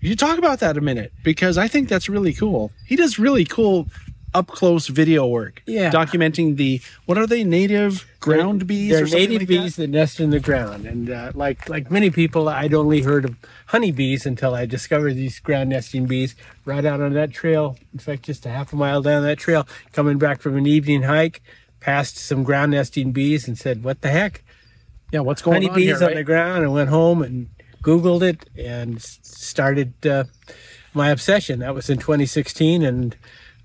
[0.00, 2.72] You talk about that a minute because I think that's really cool.
[2.86, 3.86] He does really cool
[4.34, 5.62] up close video work.
[5.66, 5.90] Yeah.
[5.90, 9.90] Documenting the what are they native ground bees They're or something native like bees that?
[9.90, 14.26] nest in the ground, and uh, like like many people, I'd only heard of honeybees
[14.26, 17.76] until I discovered these ground nesting bees right out on that trail.
[17.92, 21.02] In fact, just a half a mile down that trail, coming back from an evening
[21.02, 21.42] hike,
[21.80, 24.42] passed some ground nesting bees, and said, "What the heck?"
[25.12, 25.96] Yeah, what's going on honeybees here?
[25.96, 26.14] on right?
[26.16, 27.48] the ground, and went home and
[27.82, 30.24] Googled it and started uh,
[30.94, 31.60] my obsession.
[31.60, 33.16] That was in 2016, and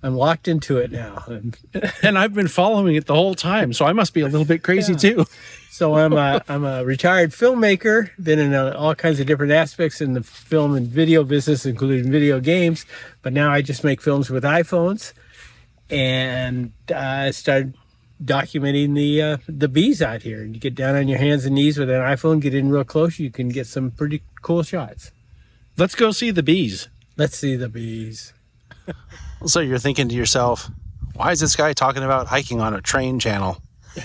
[0.06, 1.24] I'm locked into it now.
[1.28, 1.58] And
[2.04, 4.62] and I've been following it the whole time, so I must be a little bit
[4.64, 5.00] crazy Yeah.
[5.00, 5.26] too.
[5.76, 8.10] So I'm a I'm a retired filmmaker.
[8.18, 12.10] Been in uh, all kinds of different aspects in the film and video business, including
[12.10, 12.86] video games.
[13.22, 15.12] But now I just make films with iPhones,
[15.90, 17.74] and I started
[18.24, 20.42] documenting the uh, the bees out here.
[20.44, 22.86] And You get down on your hands and knees with an iPhone, get in real
[22.86, 25.12] close, you can get some pretty cool shots.
[25.76, 26.88] Let's go see the bees.
[27.18, 28.32] Let's see the bees.
[29.46, 30.70] So you're thinking to yourself,
[31.14, 33.62] why is this guy talking about hiking on a train channel?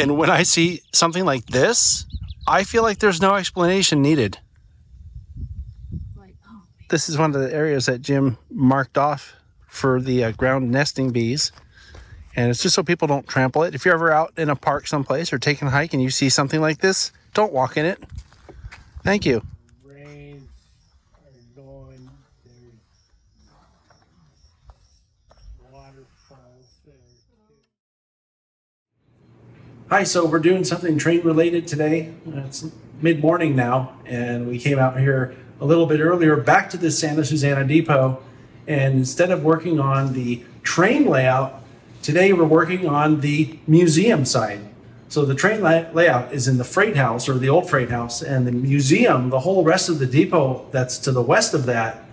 [0.00, 2.06] And when I see something like this,
[2.46, 4.38] I feel like there's no explanation needed.
[6.88, 9.34] This is one of the areas that Jim marked off
[9.66, 11.52] for the uh, ground nesting bees.
[12.34, 13.74] And it's just so people don't trample it.
[13.74, 16.28] If you're ever out in a park someplace or taking a hike and you see
[16.30, 18.02] something like this, don't walk in it.
[19.02, 19.42] Thank you.
[19.84, 20.48] Rains
[21.14, 22.08] are going.
[22.44, 22.72] There's
[25.70, 26.94] waterfalls there.
[29.90, 32.12] Hi, so we're doing something train related today.
[32.26, 32.66] It's
[33.00, 36.90] mid morning now, and we came out here a little bit earlier back to the
[36.90, 38.22] Santa Susana Depot.
[38.66, 41.62] And instead of working on the train layout,
[42.02, 44.60] today we're working on the museum side.
[45.08, 48.20] So the train la- layout is in the freight house or the old freight house,
[48.20, 52.04] and the museum, the whole rest of the depot that's to the west of that,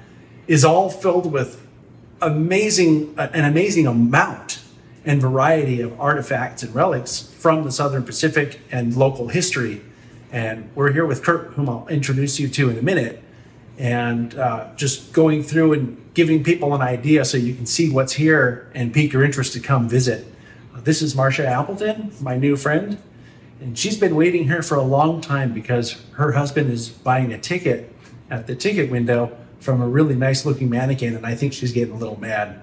[0.47, 1.61] is all filled with
[2.21, 4.61] amazing an amazing amount
[5.05, 9.81] and variety of artifacts and relics from the Southern Pacific and local history.
[10.31, 13.21] And we're here with Kurt, whom I'll introduce you to in a minute,
[13.77, 18.13] and uh, just going through and giving people an idea so you can see what's
[18.13, 20.25] here and pique your interest to come visit.
[20.73, 22.97] Uh, this is Marcia Appleton, my new friend,
[23.61, 27.37] and she's been waiting here for a long time because her husband is buying a
[27.37, 27.93] ticket
[28.29, 31.93] at the ticket window from a really nice looking mannequin, and I think she's getting
[31.93, 32.61] a little mad.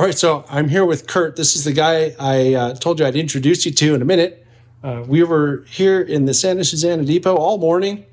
[0.00, 1.36] All right, so I'm here with Kurt.
[1.36, 4.46] This is the guy I uh, told you I'd introduce you to in a minute.
[4.82, 8.06] Uh, we were here in the Santa Susana Depot all morning,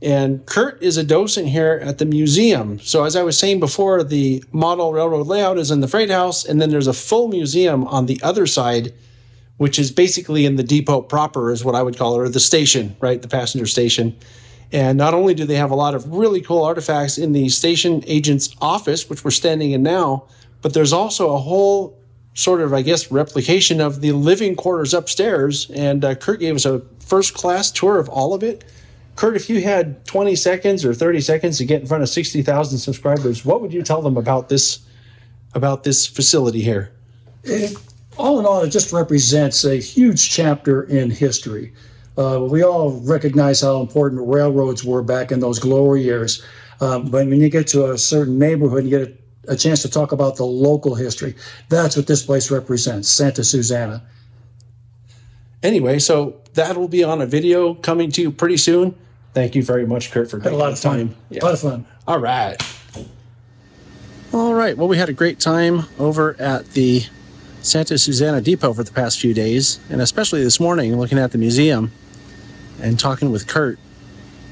[0.00, 2.80] and Kurt is a docent here at the museum.
[2.80, 6.42] So, as I was saying before, the model railroad layout is in the freight house,
[6.42, 8.94] and then there's a full museum on the other side,
[9.58, 12.40] which is basically in the depot proper, is what I would call it, or the
[12.40, 13.20] station, right?
[13.20, 14.16] The passenger station.
[14.72, 18.02] And not only do they have a lot of really cool artifacts in the station
[18.06, 20.24] agent's office, which we're standing in now,
[20.66, 21.96] but there's also a whole
[22.34, 25.70] sort of, I guess, replication of the living quarters upstairs.
[25.70, 28.64] And uh, Kurt gave us a first class tour of all of it.
[29.14, 32.78] Kurt, if you had 20 seconds or 30 seconds to get in front of 60,000
[32.80, 34.80] subscribers, what would you tell them about this
[35.54, 36.90] about this facility here?
[37.44, 37.78] It,
[38.16, 41.74] all in all, it just represents a huge chapter in history.
[42.18, 46.44] Uh, we all recognize how important railroads were back in those glory years.
[46.80, 50.12] Um, but when you get to a certain neighborhood, you get a, chance to talk
[50.12, 51.34] about the local history.
[51.68, 54.02] That's what this place represents, Santa Susana.
[55.62, 58.94] Anyway, so that'll be on a video coming to you pretty soon.
[59.34, 61.14] Thank you very much, Kurt, for Had a lot of time.
[61.30, 61.86] A lot of fun.
[62.06, 62.56] All right.
[64.32, 64.76] All right.
[64.76, 67.04] Well, we had a great time over at the
[67.62, 71.38] Santa Susana Depot for the past few days, and especially this morning looking at the
[71.38, 71.90] museum
[72.80, 73.78] and talking with Kurt.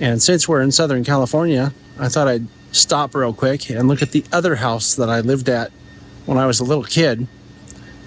[0.00, 4.10] And since we're in Southern California, I thought I'd stop real quick and look at
[4.10, 5.70] the other house that I lived at
[6.26, 7.26] when I was a little kid.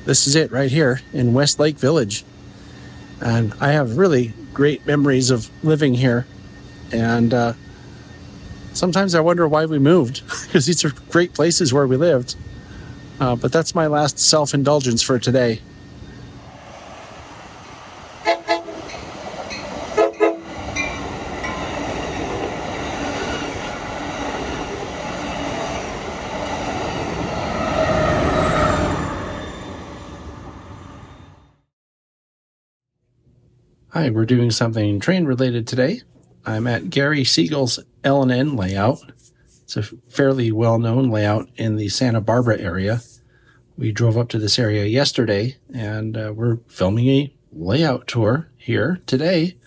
[0.05, 2.23] This is it right here in Westlake Village.
[3.21, 6.27] And I have really great memories of living here.
[6.91, 7.53] And uh,
[8.73, 12.35] sometimes I wonder why we moved, because these are great places where we lived.
[13.19, 15.61] Uh, but that's my last self indulgence for today.
[34.07, 35.99] Hi, we're doing something train related today.
[36.45, 38.99] I'm at Gary Siegel's L&N layout.
[39.63, 43.01] It's a fairly well-known layout in the Santa Barbara area.
[43.77, 49.01] We drove up to this area yesterday and uh, we're filming a layout tour here
[49.07, 49.57] today.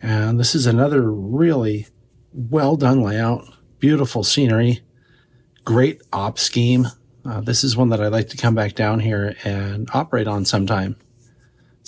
[0.00, 1.88] And this is another really
[2.32, 3.44] well done layout,
[3.80, 4.80] beautiful scenery,
[5.66, 6.86] great op scheme.
[7.22, 10.46] Uh, this is one that I'd like to come back down here and operate on
[10.46, 10.96] sometime.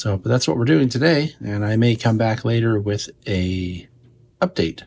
[0.00, 3.86] So, but that's what we're doing today, and I may come back later with a
[4.40, 4.84] update.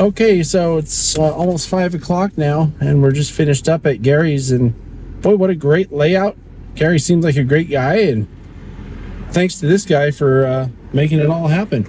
[0.00, 4.50] Okay, so it's uh, almost five o'clock now, and we're just finished up at Gary's,
[4.50, 4.74] and
[5.22, 6.36] boy, what a great layout!
[6.74, 8.26] Gary seems like a great guy, and
[9.30, 11.86] thanks to this guy for uh, making it all happen.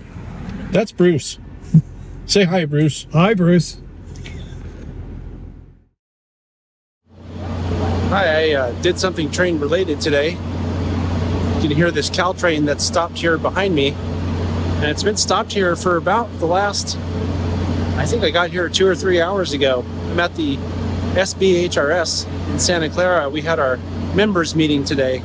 [0.70, 1.40] That's Bruce.
[2.28, 3.08] Say hi, Bruce.
[3.14, 3.82] Hi, Bruce.
[8.10, 10.38] Hi, I uh, did something train related today.
[11.64, 13.92] You can hear this Caltrain that's stopped here behind me.
[13.92, 16.98] And it's been stopped here for about the last,
[17.96, 19.86] I think I got here two or three hours ago.
[20.10, 20.58] I'm at the
[21.16, 23.30] SBHRS in Santa Clara.
[23.30, 23.78] We had our
[24.14, 25.20] members meeting today.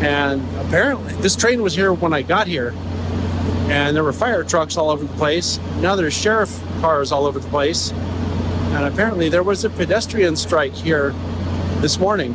[0.00, 2.72] And apparently, this train was here when I got here.
[3.68, 5.58] And there were fire trucks all over the place.
[5.82, 7.92] Now there's sheriff cars all over the place.
[7.92, 11.10] And apparently, there was a pedestrian strike here
[11.82, 12.34] this morning.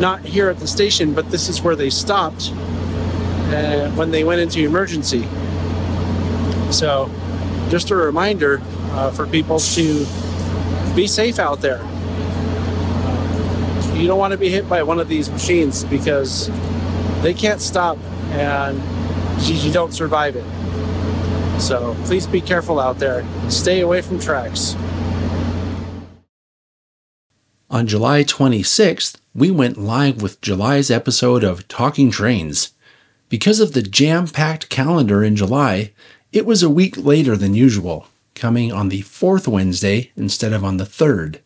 [0.00, 4.40] Not here at the station, but this is where they stopped uh, when they went
[4.40, 5.28] into emergency.
[6.72, 7.10] So,
[7.68, 10.06] just a reminder uh, for people to
[10.96, 11.82] be safe out there.
[13.94, 16.48] You don't want to be hit by one of these machines because
[17.20, 17.98] they can't stop
[18.30, 18.80] and
[19.46, 21.60] you don't survive it.
[21.60, 23.22] So, please be careful out there.
[23.50, 24.74] Stay away from tracks.
[27.70, 32.72] On July 26th, we went live with July's episode of Talking Trains.
[33.28, 35.92] Because of the jam packed calendar in July,
[36.32, 40.78] it was a week later than usual, coming on the fourth Wednesday instead of on
[40.78, 41.38] the third.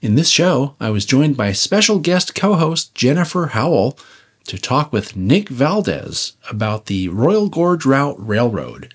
[0.00, 3.98] In this show, I was joined by special guest co host Jennifer Howell
[4.44, 8.94] to talk with Nick Valdez about the Royal Gorge Route Railroad.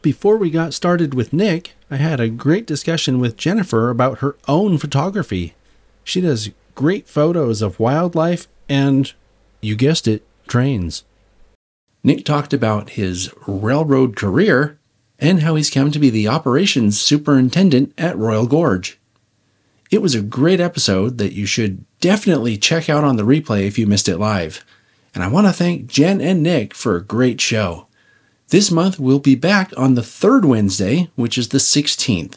[0.00, 4.36] Before we got started with Nick, I had a great discussion with Jennifer about her
[4.48, 5.54] own photography.
[6.06, 9.12] She does great photos of wildlife and,
[9.60, 11.02] you guessed it, trains.
[12.04, 14.78] Nick talked about his railroad career
[15.18, 19.00] and how he's come to be the operations superintendent at Royal Gorge.
[19.90, 23.76] It was a great episode that you should definitely check out on the replay if
[23.76, 24.64] you missed it live.
[25.12, 27.88] And I want to thank Jen and Nick for a great show.
[28.50, 32.36] This month we'll be back on the third Wednesday, which is the 16th.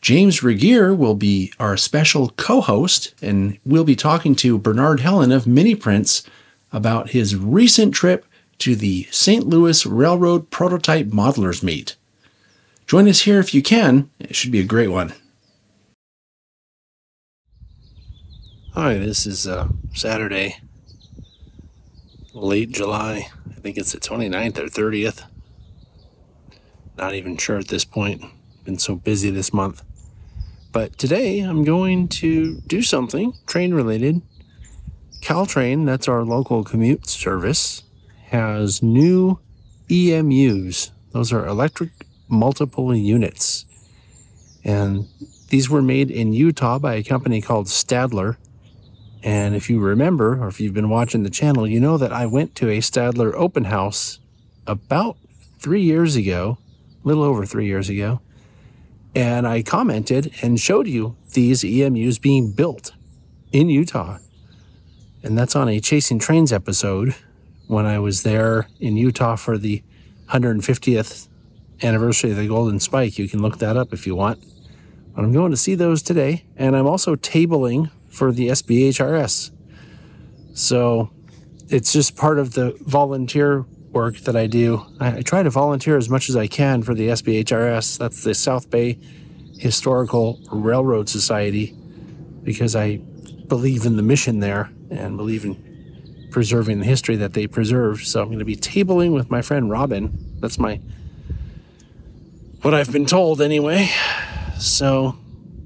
[0.00, 5.30] James Regier will be our special co host, and we'll be talking to Bernard Helen
[5.30, 6.22] of Mini Prints
[6.72, 8.24] about his recent trip
[8.58, 9.46] to the St.
[9.46, 11.96] Louis Railroad Prototype Modelers Meet.
[12.86, 15.12] Join us here if you can, it should be a great one.
[18.72, 20.58] Hi, this is uh, Saturday,
[22.32, 23.28] late July.
[23.50, 25.24] I think it's the 29th or 30th.
[26.96, 28.24] Not even sure at this point.
[28.64, 29.82] Been so busy this month.
[30.72, 34.22] But today I'm going to do something train related.
[35.20, 37.82] Caltrain, that's our local commute service,
[38.26, 39.40] has new
[39.88, 40.90] EMUs.
[41.12, 41.90] Those are electric
[42.28, 43.66] multiple units.
[44.62, 45.08] And
[45.48, 48.36] these were made in Utah by a company called Stadler.
[49.22, 52.26] And if you remember, or if you've been watching the channel, you know that I
[52.26, 54.20] went to a Stadler open house
[54.66, 55.16] about
[55.58, 56.58] three years ago,
[57.04, 58.20] a little over three years ago.
[59.14, 62.92] And I commented and showed you these EMUs being built
[63.52, 64.18] in Utah.
[65.22, 67.14] And that's on a Chasing Trains episode
[67.66, 69.82] when I was there in Utah for the
[70.28, 71.28] 150th
[71.82, 73.18] anniversary of the Golden Spike.
[73.18, 74.42] You can look that up if you want.
[75.14, 76.44] But I'm going to see those today.
[76.56, 79.50] And I'm also tabling for the SBHRS.
[80.54, 81.10] So
[81.68, 84.84] it's just part of the volunteer work that I do.
[85.00, 87.98] I, I, try to volunteer as much as I can for the SBHRS.
[87.98, 88.98] That's the South Bay
[89.58, 91.76] Historical Railroad Society
[92.42, 92.96] because I
[93.48, 98.02] believe in the mission there and believe in preserving the history that they preserve.
[98.02, 100.16] So I'm going to be tabling with my friend Robin.
[100.40, 100.80] That's my
[102.62, 103.90] what I've been told anyway.
[104.58, 105.16] So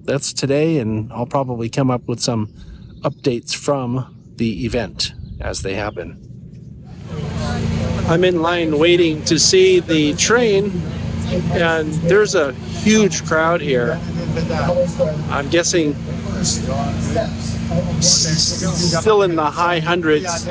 [0.04, 2.46] that's today, and I'll probably come up with some
[3.00, 6.23] updates from the event as they happen.
[8.06, 10.82] I'm in line waiting to see the train,
[11.52, 13.98] and there's a huge crowd here.
[15.30, 15.94] I'm guessing
[18.02, 20.46] still in the high hundreds,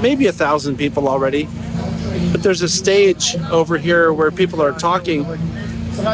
[0.00, 1.46] maybe a thousand people already.
[2.32, 5.26] But there's a stage over here where people are talking,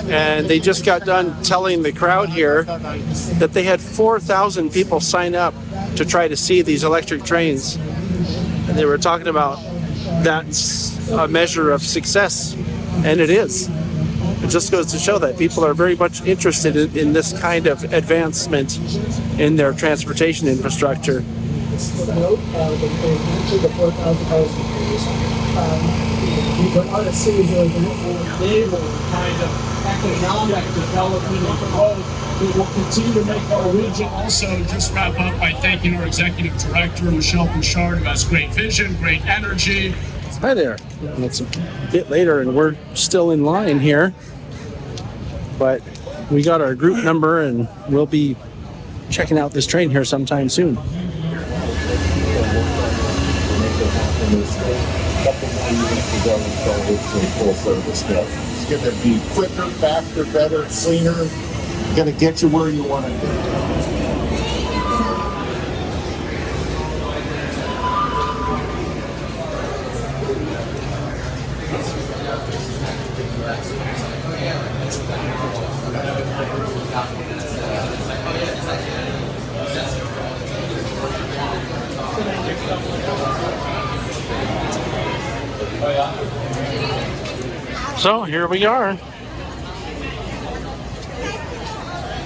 [0.08, 5.36] and they just got done telling the crowd here that they had 4,000 people sign
[5.36, 5.54] up
[5.94, 7.76] to try to see these electric trains.
[7.76, 9.60] And they were talking about
[10.22, 12.54] that's a measure of success,
[13.04, 13.68] and it is.
[14.42, 17.66] It just goes to show that people are very much interested in, in this kind
[17.66, 18.78] of advancement
[19.40, 21.20] in their transportation infrastructure.
[21.20, 25.06] note uh, that they mentioned the 4,000 passengers.
[25.56, 26.14] Um,
[26.74, 28.78] but on a series of events will enable
[29.10, 29.50] kind of
[29.86, 32.23] economic development.
[32.44, 36.54] We will continue to make our region Also, just wrap up by thanking our executive
[36.58, 39.92] director, Michelle Bouchard, who has great vision, great energy.
[40.42, 40.76] Hi there.
[41.00, 41.46] It's a
[41.90, 44.12] bit later, and we're still in line here.
[45.58, 45.80] But
[46.30, 48.36] we got our group number, and we'll be
[49.08, 50.76] checking out this train here sometime soon.
[57.38, 58.04] full service.
[58.06, 61.53] It's going to be quicker, faster, better, cleaner.
[61.94, 63.54] Going to get you where you want to go.
[87.96, 88.98] So here we are.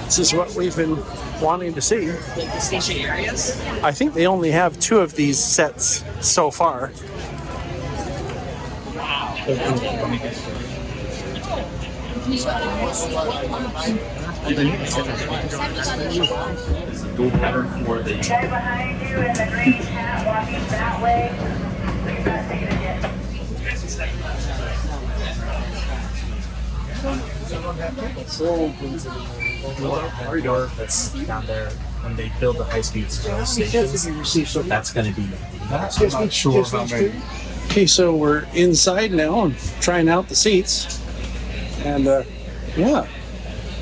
[0.09, 0.97] This is what we've been
[1.39, 2.07] wanting to see.
[2.07, 3.61] The station areas.
[3.83, 6.87] I think they only have two of these sets so far.
[17.15, 18.17] Go pattern for the.
[18.17, 21.29] behind you in the green hat walking that way.
[22.01, 22.99] Please not take it yet.
[30.25, 31.69] Corridor that's down there
[32.01, 34.05] when they build the high-speed rail stations.
[34.67, 35.27] That's going to be.
[35.63, 37.11] I'm not sure how many.
[37.65, 40.99] Okay, so we're inside now and trying out the seats.
[41.85, 42.23] And uh,
[42.75, 43.07] yeah,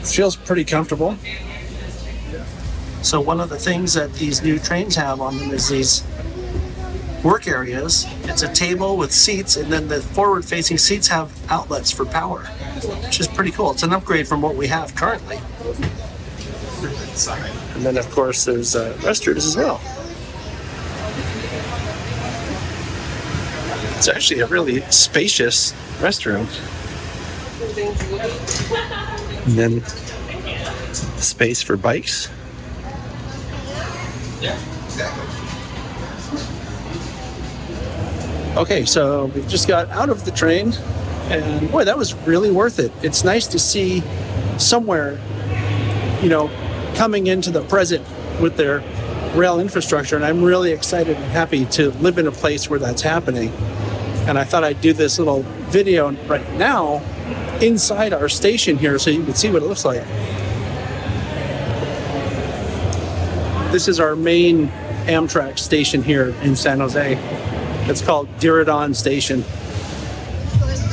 [0.03, 1.15] feels pretty comfortable.
[3.01, 6.03] So, one of the things that these new trains have on them is these
[7.23, 8.05] work areas.
[8.23, 12.49] It's a table with seats, and then the forward facing seats have outlets for power,
[12.85, 13.71] which is pretty cool.
[13.71, 15.39] It's an upgrade from what we have currently.
[17.75, 19.81] And then, of course, there's uh, restrooms as well.
[23.97, 26.47] It's actually a really spacious restroom.
[29.47, 29.83] And then
[31.17, 32.29] space for bikes.
[34.39, 35.25] Yeah, exactly.
[38.57, 40.73] Okay, so we've just got out of the train,
[41.29, 42.91] and boy, that was really worth it.
[43.01, 44.01] It's nice to see
[44.57, 45.19] somewhere,
[46.21, 46.49] you know,
[46.95, 48.05] coming into the present
[48.41, 48.83] with their
[49.35, 53.01] rail infrastructure, and I'm really excited and happy to live in a place where that's
[53.01, 53.49] happening.
[54.27, 57.01] And I thought I'd do this little video right now
[57.61, 60.03] inside our station here so you can see what it looks like.
[63.71, 64.69] This is our main
[65.07, 67.17] Amtrak station here in San Jose.
[67.89, 69.43] It's called Diridon Station.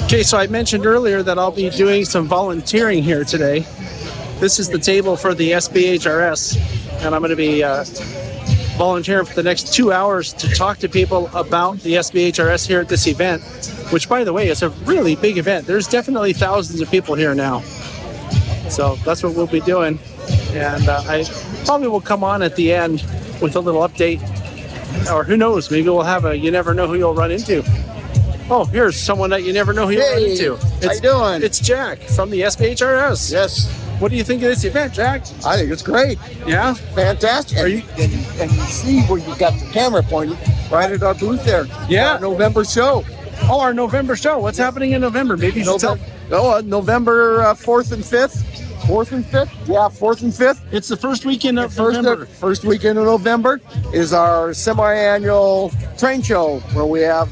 [0.05, 3.61] Okay, so I mentioned earlier that I'll be doing some volunteering here today.
[4.38, 7.84] This is the table for the SBHRS, and I'm going to be uh,
[8.76, 12.88] volunteering for the next two hours to talk to people about the SBHRS here at
[12.88, 13.42] this event,
[13.90, 15.66] which, by the way, is a really big event.
[15.66, 17.61] There's definitely thousands of people here now.
[18.68, 19.98] So that's what we'll be doing.
[20.50, 21.24] And uh, I
[21.64, 23.05] probably will come on at the end
[23.40, 24.20] with a little update.
[25.11, 27.64] Or who knows, maybe we'll have a you never know who you'll run into.
[28.51, 30.57] Oh, here's someone that you never know who run Hey, into.
[30.82, 31.42] how you doing?
[31.42, 33.32] It's Jack from the SBHRS.
[33.32, 33.70] Yes.
[34.01, 35.22] What do you think of this event, Jack?
[35.47, 36.18] I think it's great.
[36.47, 36.74] Yeah?
[36.74, 37.57] Fantastic.
[37.59, 40.36] And, you, and, and you see where you got the camera pointed
[40.70, 41.66] right at our booth there.
[41.88, 42.14] Yeah.
[42.14, 43.03] Our November show.
[43.45, 44.38] Oh, our November show.
[44.38, 45.36] What's happening in November?
[45.36, 45.66] Maybe you.
[45.66, 48.42] November, oh, uh, November uh, 4th and 5th.
[48.84, 49.51] 4th and 5th?
[49.66, 50.61] Yeah, 4th and 5th.
[50.70, 52.26] It's the first weekend of first, November.
[52.26, 53.61] first weekend of November
[53.95, 57.30] is our semi-annual train show where we have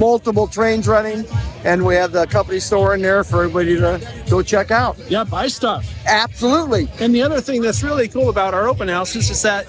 [0.00, 1.24] multiple trains running
[1.64, 4.98] and we have the company store in there for everybody to go check out.
[5.10, 5.92] Yeah, buy stuff.
[6.06, 6.88] Absolutely.
[7.00, 9.66] And the other thing that's really cool about our open houses is that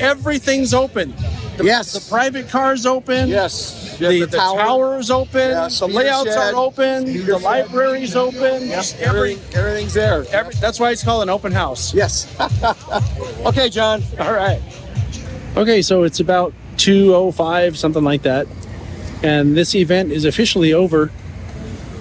[0.00, 1.14] everything's open.
[1.58, 1.92] The, yes.
[1.92, 3.28] The private car's open.
[3.28, 3.98] Yes.
[3.98, 4.58] The, The the tower.
[4.58, 5.50] tower is open.
[5.50, 7.06] Yeah, the layouts shed, are open.
[7.06, 7.42] speeder The shed.
[7.42, 8.68] library's open.
[8.68, 10.24] Yep, every, everything's there.
[10.32, 11.92] every, that's why it's called an open house.
[11.92, 12.26] Yes.
[13.46, 14.02] okay, John.
[14.18, 14.62] All right.
[15.58, 18.46] Okay, so it's about 205, something like that.
[19.22, 21.10] And this event is officially over.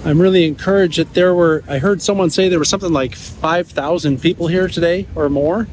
[0.03, 4.19] I'm really encouraged that there were, I heard someone say there was something like 5,000
[4.21, 5.67] people here today or more,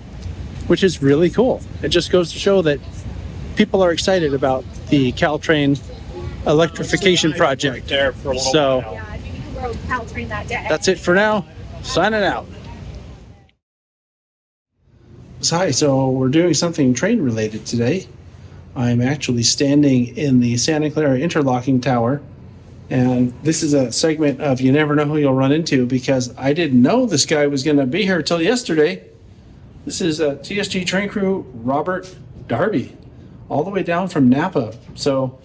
[0.66, 1.62] which is really cool.
[1.82, 2.78] It just goes to show that
[3.56, 5.80] people are excited about the Caltrain
[6.46, 7.88] electrification project.
[8.52, 9.00] So
[10.48, 11.46] that's it for now.
[11.82, 12.46] Signing out.
[15.48, 18.06] Hi, so we're doing something train related today.
[18.78, 22.22] I'm actually standing in the Santa Clara Interlocking Tower,
[22.90, 26.52] and this is a segment of You Never Know Who You'll Run Into because I
[26.52, 29.04] didn't know this guy was going to be here till yesterday.
[29.84, 32.14] This is uh, a TSG train crew Robert
[32.46, 32.96] Darby,
[33.48, 34.76] all the way down from Napa.
[34.94, 35.40] So,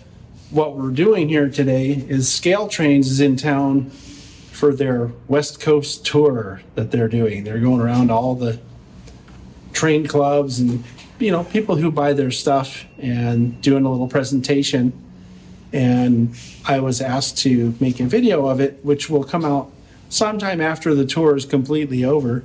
[0.52, 3.90] what we're doing here today is Scale Trains is in town
[4.52, 7.46] for their West Coast tour that they're doing.
[7.46, 8.60] They're going around all the
[9.74, 10.84] train clubs and
[11.24, 14.92] you know people who buy their stuff and doing a little presentation.
[15.72, 19.72] And i was asked to make a video of it which will come out
[20.10, 22.44] sometime after the tour is completely over.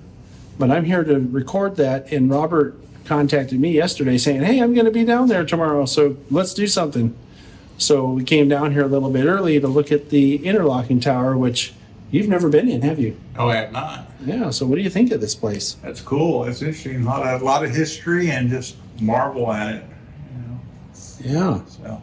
[0.59, 2.13] But i'm here to record that.
[2.13, 6.17] And robert contacted me yesterday saying hey i'm going to be down there tomorrow so
[6.31, 7.17] let's do something.
[7.79, 11.37] So we came down here a little bit early to look at the interlocking tower
[11.37, 11.73] which
[12.11, 14.11] you've never been in have you Oh, I have not.
[14.25, 16.45] yeah so what do you think of this place That's cool.
[16.45, 17.03] It's interesting.
[17.03, 19.85] A lot of, a lot of history and just marvel at it.
[21.21, 21.61] Yeah.
[21.67, 22.01] So.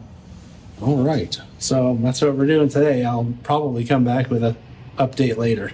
[0.82, 1.38] All right.
[1.58, 3.04] So that's what we're doing today.
[3.04, 4.54] I'll probably come back with a
[4.98, 5.72] update later.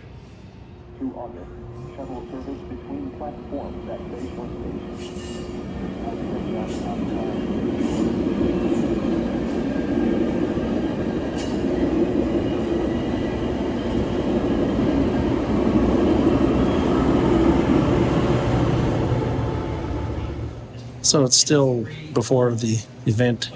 [21.02, 23.50] So it's still before the event.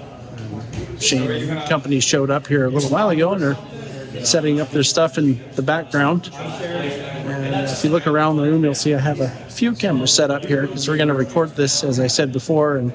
[0.99, 5.17] Shane company showed up here a little while ago and they're setting up their stuff
[5.17, 6.29] in the background.
[6.33, 10.31] And if you look around the room, you'll see I have a few cameras set
[10.31, 12.93] up here because we're going to record this, as I said before, and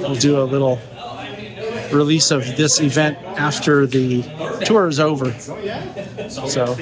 [0.00, 0.78] we'll do a little
[1.92, 4.22] release of this event after the
[4.64, 5.32] tour is over.
[6.28, 6.74] So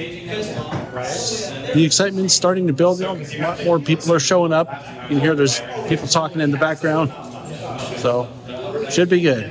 [0.92, 3.00] the excitement's starting to build.
[3.00, 4.68] A lot more people are showing up.
[5.02, 7.12] You can hear there's people talking in the background.
[7.98, 8.28] So
[8.90, 9.44] should be good.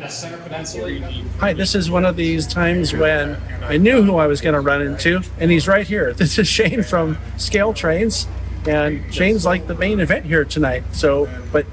[1.39, 4.61] Hi, this is one of these times when I knew who I was going to
[4.61, 6.13] run into, and he's right here.
[6.17, 8.27] This is Shane from Scale Trains,
[8.67, 10.83] and Shane's like the main event here tonight.
[10.91, 11.65] So, but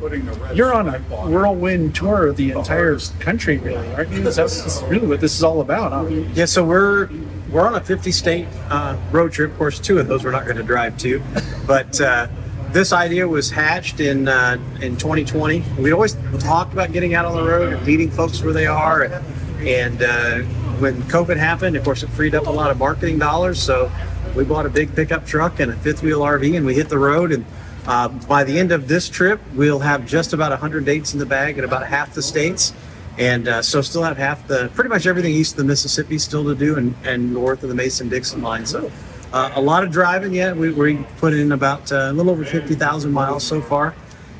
[0.54, 4.22] you're on a whirlwind tour of the entire country, really, aren't you?
[4.22, 5.92] That's really what this is all about.
[5.92, 6.08] Huh?
[6.34, 7.08] Yeah, so we're
[7.54, 9.52] we're on a 50 state uh, road trip.
[9.52, 11.22] Of course, two of those we're not going to drive to,
[11.66, 12.26] but uh,
[12.72, 15.64] this idea was hatched in uh, in 2020.
[15.78, 19.04] We always talked about getting out on the road and meeting folks where they are,
[19.04, 19.24] and,
[19.66, 20.38] and uh,
[20.80, 23.62] when COVID happened, of course, it freed up a lot of marketing dollars.
[23.62, 23.90] So
[24.34, 26.98] we bought a big pickup truck and a fifth wheel RV, and we hit the
[26.98, 27.30] road.
[27.30, 27.46] And
[27.86, 31.26] uh, by the end of this trip, we'll have just about 100 dates in the
[31.26, 32.72] bag in about half the states.
[33.18, 36.44] And uh, so still have half the, pretty much everything east of the Mississippi still
[36.44, 38.66] to do and, and north of the Mason-Dixon line.
[38.66, 38.90] So
[39.32, 40.56] uh, a lot of driving yet.
[40.56, 43.94] We, we put in about uh, a little over 50,000 miles so far.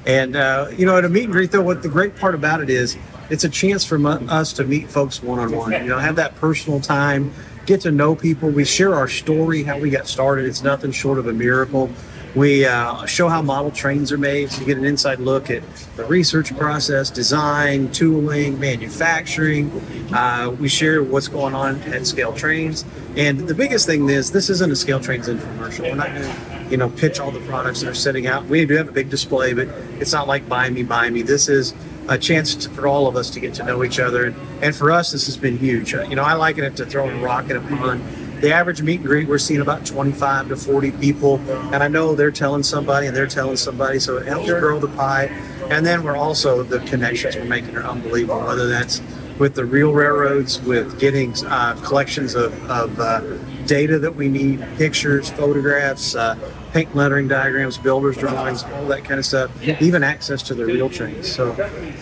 [0.07, 2.61] And, uh, you know, at a meet and greet, though, what the great part about
[2.61, 2.97] it is
[3.31, 6.16] it's a chance for mu- us to meet folks one on one, you know, have
[6.16, 7.33] that personal time,
[7.66, 8.51] get to know people.
[8.51, 10.45] We share our story, how we got started.
[10.45, 11.91] It's nothing short of a miracle.
[12.35, 15.62] We uh, show how model trains are made, so you get an inside look at
[15.95, 19.70] the research process, design, tooling, manufacturing.
[20.12, 22.85] Uh, we share what's going on at Scale Trains,
[23.16, 25.82] and the biggest thing is this isn't a Scale Trains infomercial.
[25.82, 28.47] We're not going to, you know, pitch all the products that are sitting out.
[28.47, 29.68] We do have a big display, but
[30.01, 31.22] it's not like buy me, buy me.
[31.22, 31.72] This is
[32.09, 34.74] a chance to, for all of us to get to know each other, and, and
[34.74, 35.95] for us, this has been huge.
[35.95, 38.03] Uh, you know, I liken it to throwing a rock in a pond
[38.41, 41.39] the average meet and greet we're seeing about 25 to 40 people.
[41.72, 44.89] And i know they're telling somebody and they're telling somebody so it helps grow the
[44.89, 45.26] pie.
[45.70, 49.01] And then we're also the connections we're making are unbelievable whether that's
[49.39, 53.20] with the real railroads with getting uh, collections of, of uh,
[53.66, 56.37] data that we need pictures photographs uh,
[56.75, 59.49] paint lettering diagrams builders drawings all that kind of stuff
[59.81, 61.31] even access to the real trains.
[61.31, 61.53] So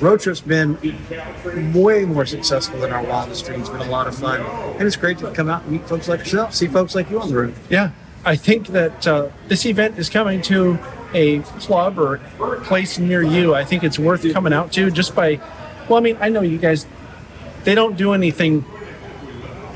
[0.00, 0.78] road trip's been
[1.74, 4.40] way more successful than our wildest dreams been a lot of fun.
[4.40, 7.20] And it's great to come out and meet folks like yourself see folks like you
[7.20, 7.54] on the road.
[7.68, 7.90] Yeah,
[8.24, 10.78] I think that uh, this event is coming to
[11.12, 12.18] a club or
[12.64, 13.54] place near you.
[13.54, 15.38] I think it's worth coming out to just by,
[15.86, 16.86] well, I mean, I know you guys,
[17.64, 18.64] they don't do anything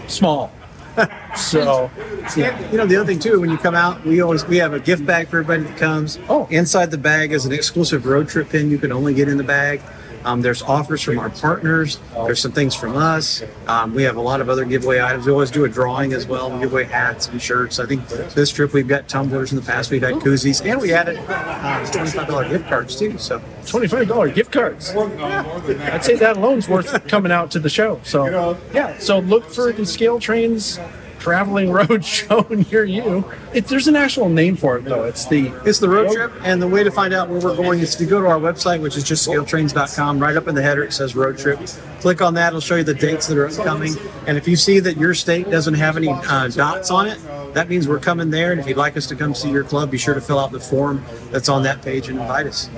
[0.07, 0.51] small.
[1.37, 1.91] so,
[2.37, 4.73] And, you know, the other thing too, when you come out, we always we have
[4.73, 6.19] a gift bag for everybody that comes.
[6.29, 9.37] Oh, inside the bag is an exclusive road trip pin you can only get in
[9.37, 9.81] the bag.
[10.27, 12.01] Um, there's offers from our partners.
[12.12, 13.45] There's some things from us.
[13.68, 15.24] Um, we have a lot of other giveaway items.
[15.24, 16.51] We always do a drawing as well.
[16.51, 17.79] We give away hats and shirts.
[17.79, 19.93] I think this trip we've got tumblers in the past.
[19.93, 23.16] We've had koozies, and we added uh, twenty-five dollar gift cards too.
[23.18, 24.91] So Twenty-five dollar gift cards.
[24.97, 28.01] I'd say that alone's worth coming out to the show.
[28.03, 30.81] So yeah, so look for the Scale Trains
[31.27, 33.24] traveling road show near you.
[33.53, 35.03] It, there's an actual name for it though.
[35.03, 37.81] It's the It's the road trip, and the way to find out where we're going
[37.81, 40.20] is to go to our website, which is just scaletrains.com.
[40.20, 41.59] Right up in the header, it says road trip.
[41.99, 43.97] Click on that; it'll show you the dates that are upcoming.
[44.29, 47.18] And if you see that your state doesn't have any uh, dots on it,
[47.55, 48.53] that means we're coming there.
[48.53, 50.53] And if you'd like us to come see your club, be sure to fill out
[50.53, 52.70] the form that's on that page and invite us.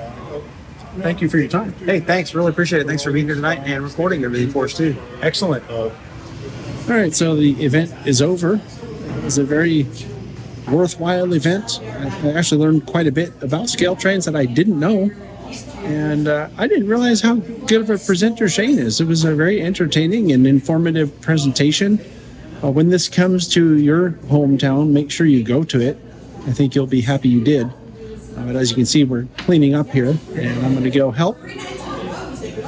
[1.01, 1.71] Thank you for your time.
[1.85, 2.33] Hey, thanks.
[2.33, 2.87] Really appreciate it.
[2.87, 4.95] Thanks for being here tonight and recording everything for us too.
[5.21, 5.63] Excellent.
[6.89, 8.55] All right, so the event is over.
[8.55, 9.85] It was a very
[10.67, 11.79] worthwhile event.
[11.83, 15.11] I actually learned quite a bit about scale trains that I didn't know.
[15.83, 18.99] And uh, I didn't realize how good of a presenter Shane is.
[18.99, 22.03] It was a very entertaining and informative presentation.
[22.63, 25.95] Uh, when this comes to your hometown, make sure you go to it.
[26.47, 27.67] I think you'll be happy you did.
[27.67, 31.11] Uh, but as you can see, we're cleaning up here, and I'm going to go
[31.11, 31.39] help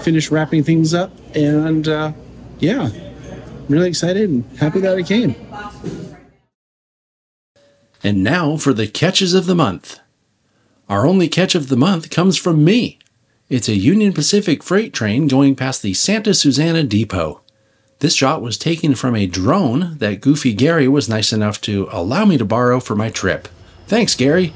[0.04, 1.12] finish wrapping things up.
[1.34, 2.14] And uh,
[2.60, 2.92] yeah,
[3.72, 5.36] really excited and happy that I came.
[8.04, 10.00] And now for the catches of the month.
[10.90, 13.00] Our only catch of the month comes from me.
[13.50, 17.42] It's a Union Pacific freight train going past the Santa Susana Depot.
[18.00, 22.26] This shot was taken from a drone that Goofy Gary was nice enough to allow
[22.26, 23.48] me to borrow for my trip.
[23.88, 24.54] Thanks, Gary.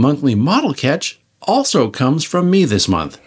[0.00, 3.20] Monthly model catch also comes from me this month.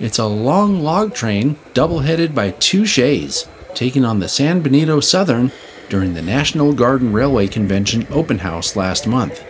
[0.00, 4.98] It's a long log train double headed by two shays, taken on the San Benito
[4.98, 5.52] Southern
[5.88, 9.44] during the National Garden Railway Convention open house last month.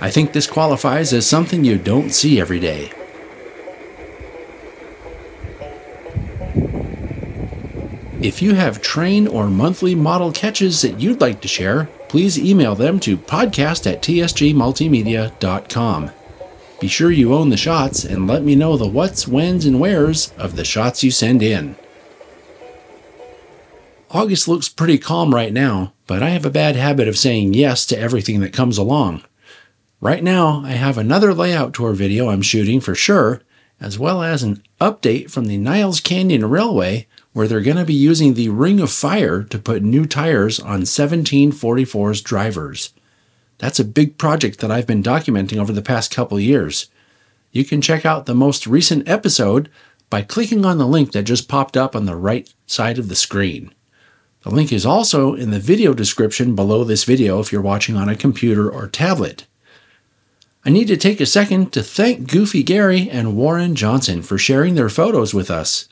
[0.00, 2.90] I think this qualifies as something you don't see every day.
[8.20, 12.74] If you have train or monthly model catches that you'd like to share, please email
[12.74, 16.10] them to podcast at tsgmultimedia.com.
[16.78, 20.30] Be sure you own the shots and let me know the what's, whens, and wheres
[20.36, 21.74] of the shots you send in.
[24.10, 27.86] August looks pretty calm right now, but I have a bad habit of saying yes
[27.86, 29.22] to everything that comes along.
[29.98, 33.40] Right now, I have another layout tour video I'm shooting for sure,
[33.80, 37.94] as well as an update from the Niles Canyon Railway where they're going to be
[37.94, 42.92] using the Ring of Fire to put new tires on 1744's drivers.
[43.58, 46.90] That's a big project that I've been documenting over the past couple years.
[47.52, 49.70] You can check out the most recent episode
[50.10, 53.16] by clicking on the link that just popped up on the right side of the
[53.16, 53.72] screen.
[54.42, 58.08] The link is also in the video description below this video if you're watching on
[58.08, 59.46] a computer or tablet.
[60.64, 64.74] I need to take a second to thank Goofy Gary and Warren Johnson for sharing
[64.74, 65.88] their photos with us.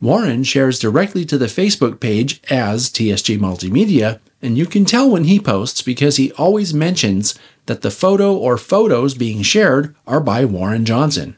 [0.00, 5.24] Warren shares directly to the Facebook page as TSG Multimedia, and you can tell when
[5.24, 10.46] he posts because he always mentions that the photo or photos being shared are by
[10.46, 11.36] Warren Johnson.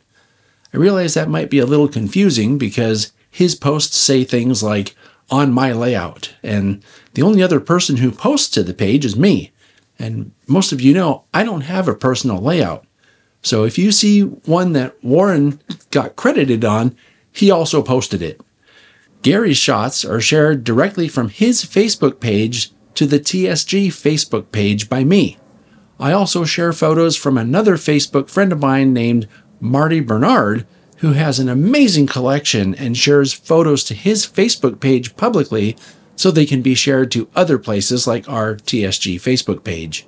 [0.72, 4.94] I realize that might be a little confusing because his posts say things like,
[5.32, 6.84] on my layout, and
[7.14, 9.50] the only other person who posts to the page is me.
[9.98, 12.84] And most of you know I don't have a personal layout.
[13.42, 15.60] So if you see one that Warren
[15.90, 16.94] got credited on,
[17.32, 18.40] he also posted it.
[19.22, 25.04] Gary's shots are shared directly from his Facebook page to the TSG Facebook page by
[25.04, 25.38] me.
[26.00, 29.28] I also share photos from another Facebook friend of mine named
[29.60, 30.66] Marty Bernard,
[30.98, 35.76] who has an amazing collection and shares photos to his Facebook page publicly
[36.16, 40.06] so they can be shared to other places like our TSG Facebook page.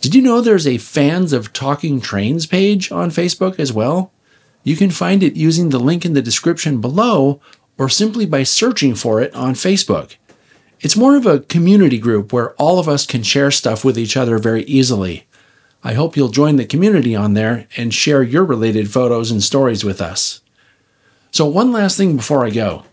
[0.00, 4.12] Did you know there's a Fans of Talking Trains page on Facebook as well?
[4.64, 7.40] You can find it using the link in the description below
[7.78, 10.16] or simply by searching for it on Facebook.
[10.80, 14.16] It's more of a community group where all of us can share stuff with each
[14.16, 15.26] other very easily.
[15.82, 19.84] I hope you'll join the community on there and share your related photos and stories
[19.84, 20.40] with us.
[21.30, 22.84] So, one last thing before I go.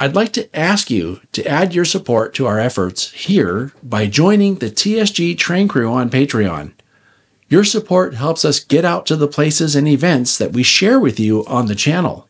[0.00, 4.56] I'd like to ask you to add your support to our efforts here by joining
[4.56, 6.72] the TSG Train Crew on Patreon.
[7.48, 11.20] Your support helps us get out to the places and events that we share with
[11.20, 12.28] you on the channel.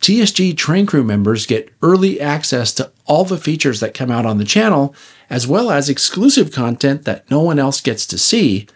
[0.00, 4.38] TSG Train Crew members get early access to all the features that come out on
[4.38, 4.94] the channel,
[5.28, 8.66] as well as exclusive content that no one else gets to see.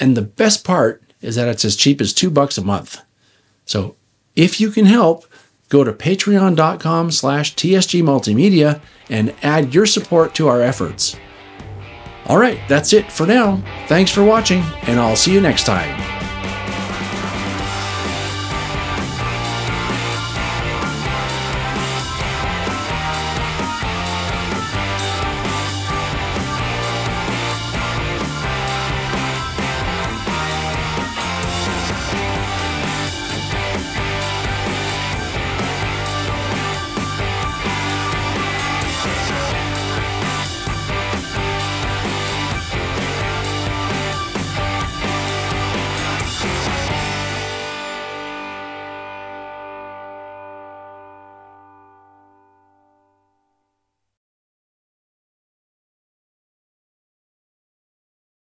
[0.00, 3.00] And the best part is that it's as cheap as two bucks a month.
[3.64, 3.94] So
[4.34, 5.26] if you can help,
[5.68, 11.16] go to patreon.com slash tsgmultimedia and add your support to our efforts.
[12.26, 13.62] All right, that's it for now.
[13.86, 16.23] Thanks for watching, and I'll see you next time.